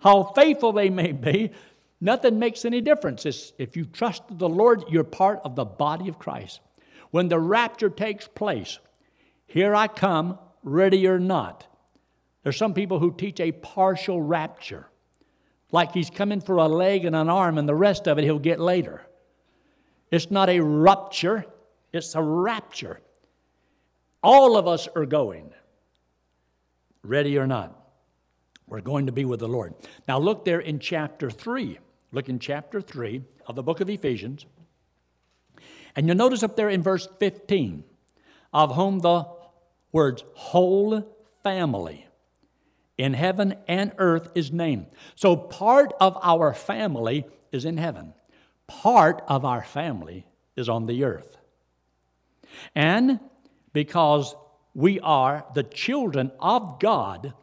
how 0.00 0.24
faithful 0.34 0.72
they 0.72 0.90
may 0.90 1.12
be, 1.12 1.52
nothing 2.00 2.38
makes 2.38 2.64
any 2.64 2.80
difference. 2.80 3.26
It's, 3.26 3.52
if 3.58 3.76
you 3.76 3.84
trust 3.84 4.22
the 4.30 4.48
Lord, 4.48 4.84
you're 4.88 5.04
part 5.04 5.40
of 5.44 5.56
the 5.56 5.64
body 5.64 6.08
of 6.08 6.18
Christ. 6.18 6.60
When 7.10 7.28
the 7.28 7.38
rapture 7.38 7.90
takes 7.90 8.28
place, 8.28 8.78
here 9.46 9.74
I 9.74 9.88
come, 9.88 10.38
ready 10.62 11.06
or 11.06 11.18
not. 11.18 11.66
There's 12.42 12.56
some 12.56 12.74
people 12.74 12.98
who 12.98 13.12
teach 13.12 13.40
a 13.40 13.52
partial 13.52 14.22
rapture, 14.22 14.86
like 15.72 15.92
he's 15.92 16.10
coming 16.10 16.40
for 16.40 16.56
a 16.56 16.66
leg 16.66 17.04
and 17.04 17.14
an 17.14 17.28
arm, 17.28 17.58
and 17.58 17.68
the 17.68 17.74
rest 17.74 18.08
of 18.08 18.18
it 18.18 18.24
he'll 18.24 18.38
get 18.38 18.60
later. 18.60 19.02
It's 20.10 20.30
not 20.30 20.48
a 20.48 20.60
rupture, 20.60 21.44
it's 21.92 22.14
a 22.14 22.22
rapture. 22.22 23.00
All 24.22 24.56
of 24.56 24.66
us 24.66 24.88
are 24.94 25.06
going, 25.06 25.52
ready 27.02 27.38
or 27.38 27.46
not. 27.46 27.76
We're 28.66 28.80
going 28.80 29.06
to 29.06 29.12
be 29.12 29.24
with 29.24 29.40
the 29.40 29.48
Lord. 29.48 29.74
Now, 30.06 30.18
look 30.18 30.44
there 30.44 30.60
in 30.60 30.78
chapter 30.78 31.30
3. 31.30 31.78
Look 32.12 32.28
in 32.28 32.38
chapter 32.38 32.80
3 32.80 33.22
of 33.46 33.56
the 33.56 33.62
book 33.62 33.80
of 33.80 33.88
Ephesians. 33.88 34.46
And 35.96 36.06
you'll 36.06 36.16
notice 36.16 36.42
up 36.42 36.56
there 36.56 36.68
in 36.68 36.82
verse 36.82 37.08
15, 37.18 37.84
of 38.52 38.74
whom 38.74 39.00
the 39.00 39.26
words 39.92 40.24
whole 40.34 41.16
family 41.42 42.06
in 42.96 43.14
heaven 43.14 43.54
and 43.66 43.92
earth 43.98 44.30
is 44.34 44.52
named. 44.52 44.86
So 45.14 45.36
part 45.36 45.92
of 46.00 46.18
our 46.22 46.52
family 46.52 47.24
is 47.50 47.64
in 47.64 47.76
heaven, 47.76 48.14
part 48.66 49.22
of 49.26 49.44
our 49.44 49.64
family 49.64 50.26
is 50.56 50.68
on 50.68 50.86
the 50.86 51.04
earth. 51.04 51.36
And 52.74 53.20
because 53.72 54.34
we 54.74 55.00
are 55.00 55.44
the 55.54 55.62
children 55.62 56.30
of 56.40 56.78
God. 56.78 57.34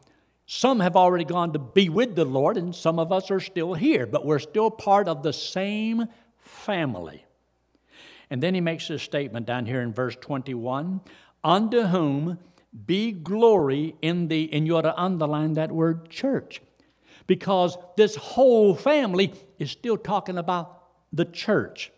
Some 0.50 0.80
have 0.80 0.96
already 0.96 1.26
gone 1.26 1.52
to 1.52 1.58
be 1.58 1.90
with 1.90 2.16
the 2.16 2.24
Lord, 2.24 2.56
and 2.56 2.74
some 2.74 2.98
of 2.98 3.12
us 3.12 3.30
are 3.30 3.38
still 3.38 3.74
here, 3.74 4.06
but 4.06 4.24
we're 4.24 4.38
still 4.38 4.70
part 4.70 5.06
of 5.06 5.22
the 5.22 5.32
same 5.32 6.06
family. 6.38 7.26
And 8.30 8.42
then 8.42 8.54
he 8.54 8.62
makes 8.62 8.88
this 8.88 9.02
statement 9.02 9.44
down 9.44 9.66
here 9.66 9.82
in 9.82 9.92
verse 9.92 10.16
21 10.16 11.02
Unto 11.44 11.82
whom 11.82 12.38
be 12.86 13.12
glory 13.12 13.94
in 14.00 14.28
the, 14.28 14.50
and 14.54 14.66
you 14.66 14.78
ought 14.78 14.82
to 14.82 14.98
underline 14.98 15.52
that 15.52 15.70
word 15.70 16.08
church, 16.08 16.62
because 17.26 17.76
this 17.98 18.16
whole 18.16 18.74
family 18.74 19.34
is 19.58 19.70
still 19.70 19.98
talking 19.98 20.38
about 20.38 20.82
the 21.12 21.26
church. 21.26 21.92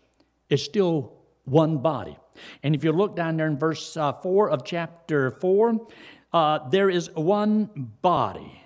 It's 0.49 0.61
still 0.61 1.13
one 1.45 1.77
body. 1.77 2.17
And 2.63 2.75
if 2.75 2.83
you 2.83 2.91
look 2.91 3.15
down 3.15 3.37
there 3.37 3.47
in 3.47 3.57
verse 3.57 3.95
uh, 3.95 4.11
4 4.11 4.49
of 4.49 4.65
chapter 4.65 5.31
4, 5.31 5.87
uh, 6.33 6.69
there 6.69 6.89
is 6.89 7.09
one 7.13 7.89
body. 8.01 8.61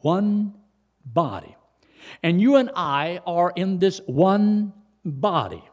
One 0.00 0.54
body. 1.04 1.56
And 2.22 2.40
you 2.40 2.56
and 2.56 2.70
I 2.74 3.20
are 3.26 3.52
in 3.54 3.78
this 3.78 4.00
one 4.06 4.72
body 5.04 5.64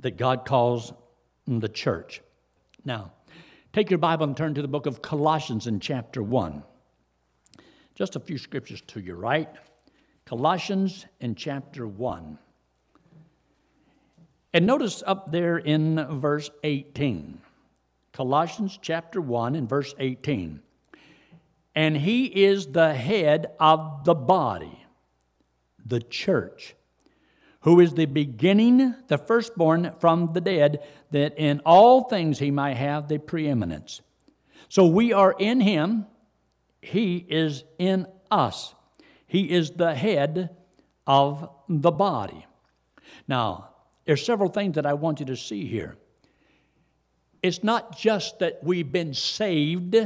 that 0.00 0.16
God 0.16 0.44
calls 0.44 0.92
the 1.46 1.68
church. 1.68 2.20
Now, 2.84 3.12
take 3.72 3.90
your 3.90 3.98
Bible 3.98 4.26
and 4.26 4.36
turn 4.36 4.54
to 4.54 4.62
the 4.62 4.68
book 4.68 4.86
of 4.86 5.02
Colossians 5.02 5.66
in 5.66 5.80
chapter 5.80 6.22
1. 6.22 6.62
Just 7.94 8.16
a 8.16 8.20
few 8.20 8.38
scriptures 8.38 8.82
to 8.88 9.00
your 9.00 9.16
right. 9.16 9.48
Colossians 10.24 11.06
in 11.20 11.34
chapter 11.34 11.86
1. 11.86 12.38
And 14.52 14.66
notice 14.66 15.02
up 15.06 15.30
there 15.32 15.58
in 15.58 16.20
verse 16.20 16.50
18, 16.64 17.40
Colossians 18.18 18.76
chapter 18.82 19.20
1 19.20 19.54
and 19.54 19.68
verse 19.68 19.94
18. 19.96 20.60
And 21.76 21.96
he 21.96 22.24
is 22.24 22.66
the 22.66 22.92
head 22.92 23.52
of 23.60 24.02
the 24.02 24.14
body, 24.16 24.84
the 25.86 26.00
church, 26.00 26.74
who 27.60 27.78
is 27.78 27.94
the 27.94 28.06
beginning, 28.06 28.92
the 29.06 29.18
firstborn 29.18 29.94
from 30.00 30.32
the 30.32 30.40
dead, 30.40 30.82
that 31.12 31.38
in 31.38 31.60
all 31.64 32.08
things 32.08 32.40
he 32.40 32.50
might 32.50 32.76
have 32.76 33.06
the 33.06 33.18
preeminence. 33.18 34.00
So 34.68 34.88
we 34.88 35.12
are 35.12 35.36
in 35.38 35.60
him, 35.60 36.04
he 36.82 37.18
is 37.18 37.62
in 37.78 38.08
us. 38.32 38.74
He 39.28 39.48
is 39.48 39.70
the 39.70 39.94
head 39.94 40.56
of 41.06 41.48
the 41.68 41.92
body. 41.92 42.44
Now, 43.28 43.68
there's 44.06 44.26
several 44.26 44.50
things 44.50 44.74
that 44.74 44.86
I 44.86 44.94
want 44.94 45.20
you 45.20 45.26
to 45.26 45.36
see 45.36 45.68
here. 45.68 45.96
It's 47.42 47.62
not 47.62 47.96
just 47.96 48.40
that 48.40 48.58
we've 48.62 48.90
been 48.90 49.14
saved, 49.14 49.96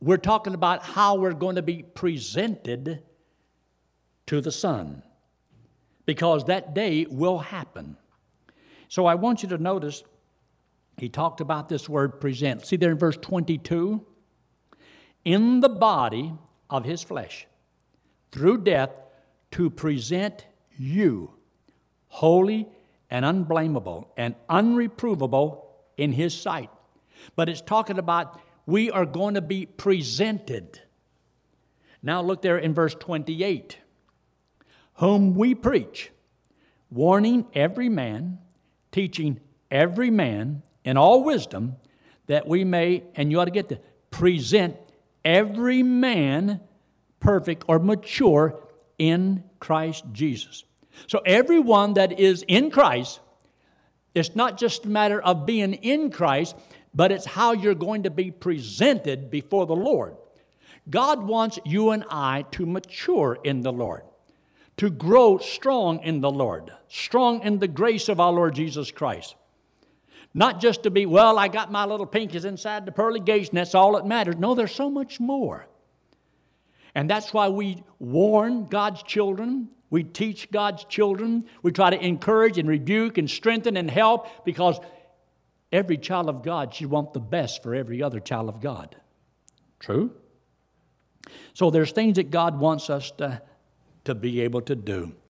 we're 0.00 0.16
talking 0.16 0.54
about 0.54 0.82
how 0.82 1.16
we're 1.16 1.32
going 1.32 1.56
to 1.56 1.62
be 1.62 1.82
presented 1.82 3.02
to 4.26 4.40
the 4.40 4.52
Son, 4.52 5.02
because 6.04 6.44
that 6.44 6.74
day 6.74 7.06
will 7.08 7.38
happen. 7.38 7.96
So 8.88 9.06
I 9.06 9.14
want 9.14 9.42
you 9.42 9.48
to 9.50 9.58
notice 9.58 10.04
he 10.96 11.08
talked 11.08 11.40
about 11.40 11.68
this 11.68 11.88
word 11.88 12.20
present. 12.20 12.64
See 12.64 12.76
there 12.76 12.92
in 12.92 12.98
verse 12.98 13.18
22? 13.18 14.04
In 15.24 15.60
the 15.60 15.68
body 15.68 16.32
of 16.70 16.84
his 16.84 17.02
flesh, 17.02 17.46
through 18.32 18.62
death, 18.62 18.90
to 19.52 19.70
present 19.70 20.46
you 20.78 21.30
holy 22.08 22.68
and 23.10 23.24
unblameable 23.24 24.10
and 24.16 24.34
unreprovable 24.48 25.65
in 25.96 26.12
his 26.12 26.38
sight. 26.38 26.70
But 27.34 27.48
it's 27.48 27.60
talking 27.60 27.98
about 27.98 28.40
we 28.66 28.90
are 28.90 29.06
going 29.06 29.34
to 29.34 29.40
be 29.40 29.66
presented. 29.66 30.80
Now 32.02 32.22
look 32.22 32.42
there 32.42 32.58
in 32.58 32.74
verse 32.74 32.94
28 32.94 33.78
whom 34.96 35.34
we 35.34 35.54
preach, 35.54 36.10
warning 36.90 37.46
every 37.54 37.88
man, 37.88 38.38
teaching 38.92 39.38
every 39.70 40.10
man 40.10 40.62
in 40.84 40.96
all 40.96 41.22
wisdom, 41.22 41.76
that 42.26 42.46
we 42.46 42.64
may, 42.64 43.02
and 43.14 43.30
you 43.30 43.40
ought 43.40 43.44
to 43.44 43.50
get 43.50 43.68
to 43.68 43.78
present 44.10 44.76
every 45.24 45.82
man 45.82 46.60
perfect 47.20 47.64
or 47.68 47.78
mature 47.78 48.58
in 48.98 49.42
Christ 49.60 50.04
Jesus. 50.12 50.64
So 51.08 51.20
everyone 51.26 51.94
that 51.94 52.18
is 52.18 52.44
in 52.48 52.70
Christ, 52.70 53.20
it's 54.16 54.34
not 54.34 54.58
just 54.58 54.86
a 54.86 54.88
matter 54.88 55.20
of 55.20 55.46
being 55.46 55.74
in 55.74 56.10
Christ, 56.10 56.56
but 56.94 57.12
it's 57.12 57.26
how 57.26 57.52
you're 57.52 57.74
going 57.74 58.04
to 58.04 58.10
be 58.10 58.30
presented 58.30 59.30
before 59.30 59.66
the 59.66 59.76
Lord. 59.76 60.16
God 60.88 61.22
wants 61.22 61.58
you 61.64 61.90
and 61.90 62.04
I 62.10 62.46
to 62.52 62.64
mature 62.64 63.38
in 63.44 63.60
the 63.60 63.72
Lord, 63.72 64.02
to 64.78 64.88
grow 64.88 65.38
strong 65.38 66.02
in 66.02 66.20
the 66.20 66.30
Lord, 66.30 66.70
strong 66.88 67.42
in 67.42 67.58
the 67.58 67.68
grace 67.68 68.08
of 68.08 68.18
our 68.18 68.32
Lord 68.32 68.54
Jesus 68.54 68.90
Christ. 68.90 69.34
Not 70.32 70.60
just 70.60 70.82
to 70.84 70.90
be, 70.90 71.06
well, 71.06 71.38
I 71.38 71.48
got 71.48 71.72
my 71.72 71.84
little 71.84 72.06
pinkies 72.06 72.44
inside 72.44 72.86
the 72.86 72.92
pearly 72.92 73.20
gates 73.20 73.48
and 73.48 73.58
that's 73.58 73.74
all 73.74 73.96
that 73.96 74.06
matters. 74.06 74.36
No, 74.36 74.54
there's 74.54 74.74
so 74.74 74.90
much 74.90 75.18
more. 75.18 75.66
And 76.94 77.10
that's 77.10 77.34
why 77.34 77.48
we 77.48 77.82
warn 77.98 78.66
God's 78.66 79.02
children, 79.02 79.68
we 79.90 80.04
teach 80.04 80.50
God's 80.50 80.84
children, 80.84 81.44
we 81.62 81.72
try 81.72 81.90
to 81.90 82.04
encourage 82.04 82.58
and 82.58 82.68
rebuke 82.68 83.18
and 83.18 83.30
strengthen 83.30 83.76
and 83.76 83.90
help 83.90 84.44
because 84.44 84.78
every 85.72 85.96
child 85.96 86.28
of 86.28 86.42
God 86.42 86.74
should 86.74 86.90
want 86.90 87.12
the 87.12 87.20
best 87.20 87.62
for 87.62 87.74
every 87.74 88.02
other 88.02 88.20
child 88.20 88.48
of 88.48 88.60
God. 88.60 88.96
True? 89.80 90.12
So 91.54 91.70
there's 91.70 91.92
things 91.92 92.16
that 92.16 92.30
God 92.30 92.58
wants 92.58 92.90
us 92.90 93.10
to, 93.12 93.40
to 94.04 94.14
be 94.14 94.40
able 94.42 94.60
to 94.62 94.74
do. 94.74 95.14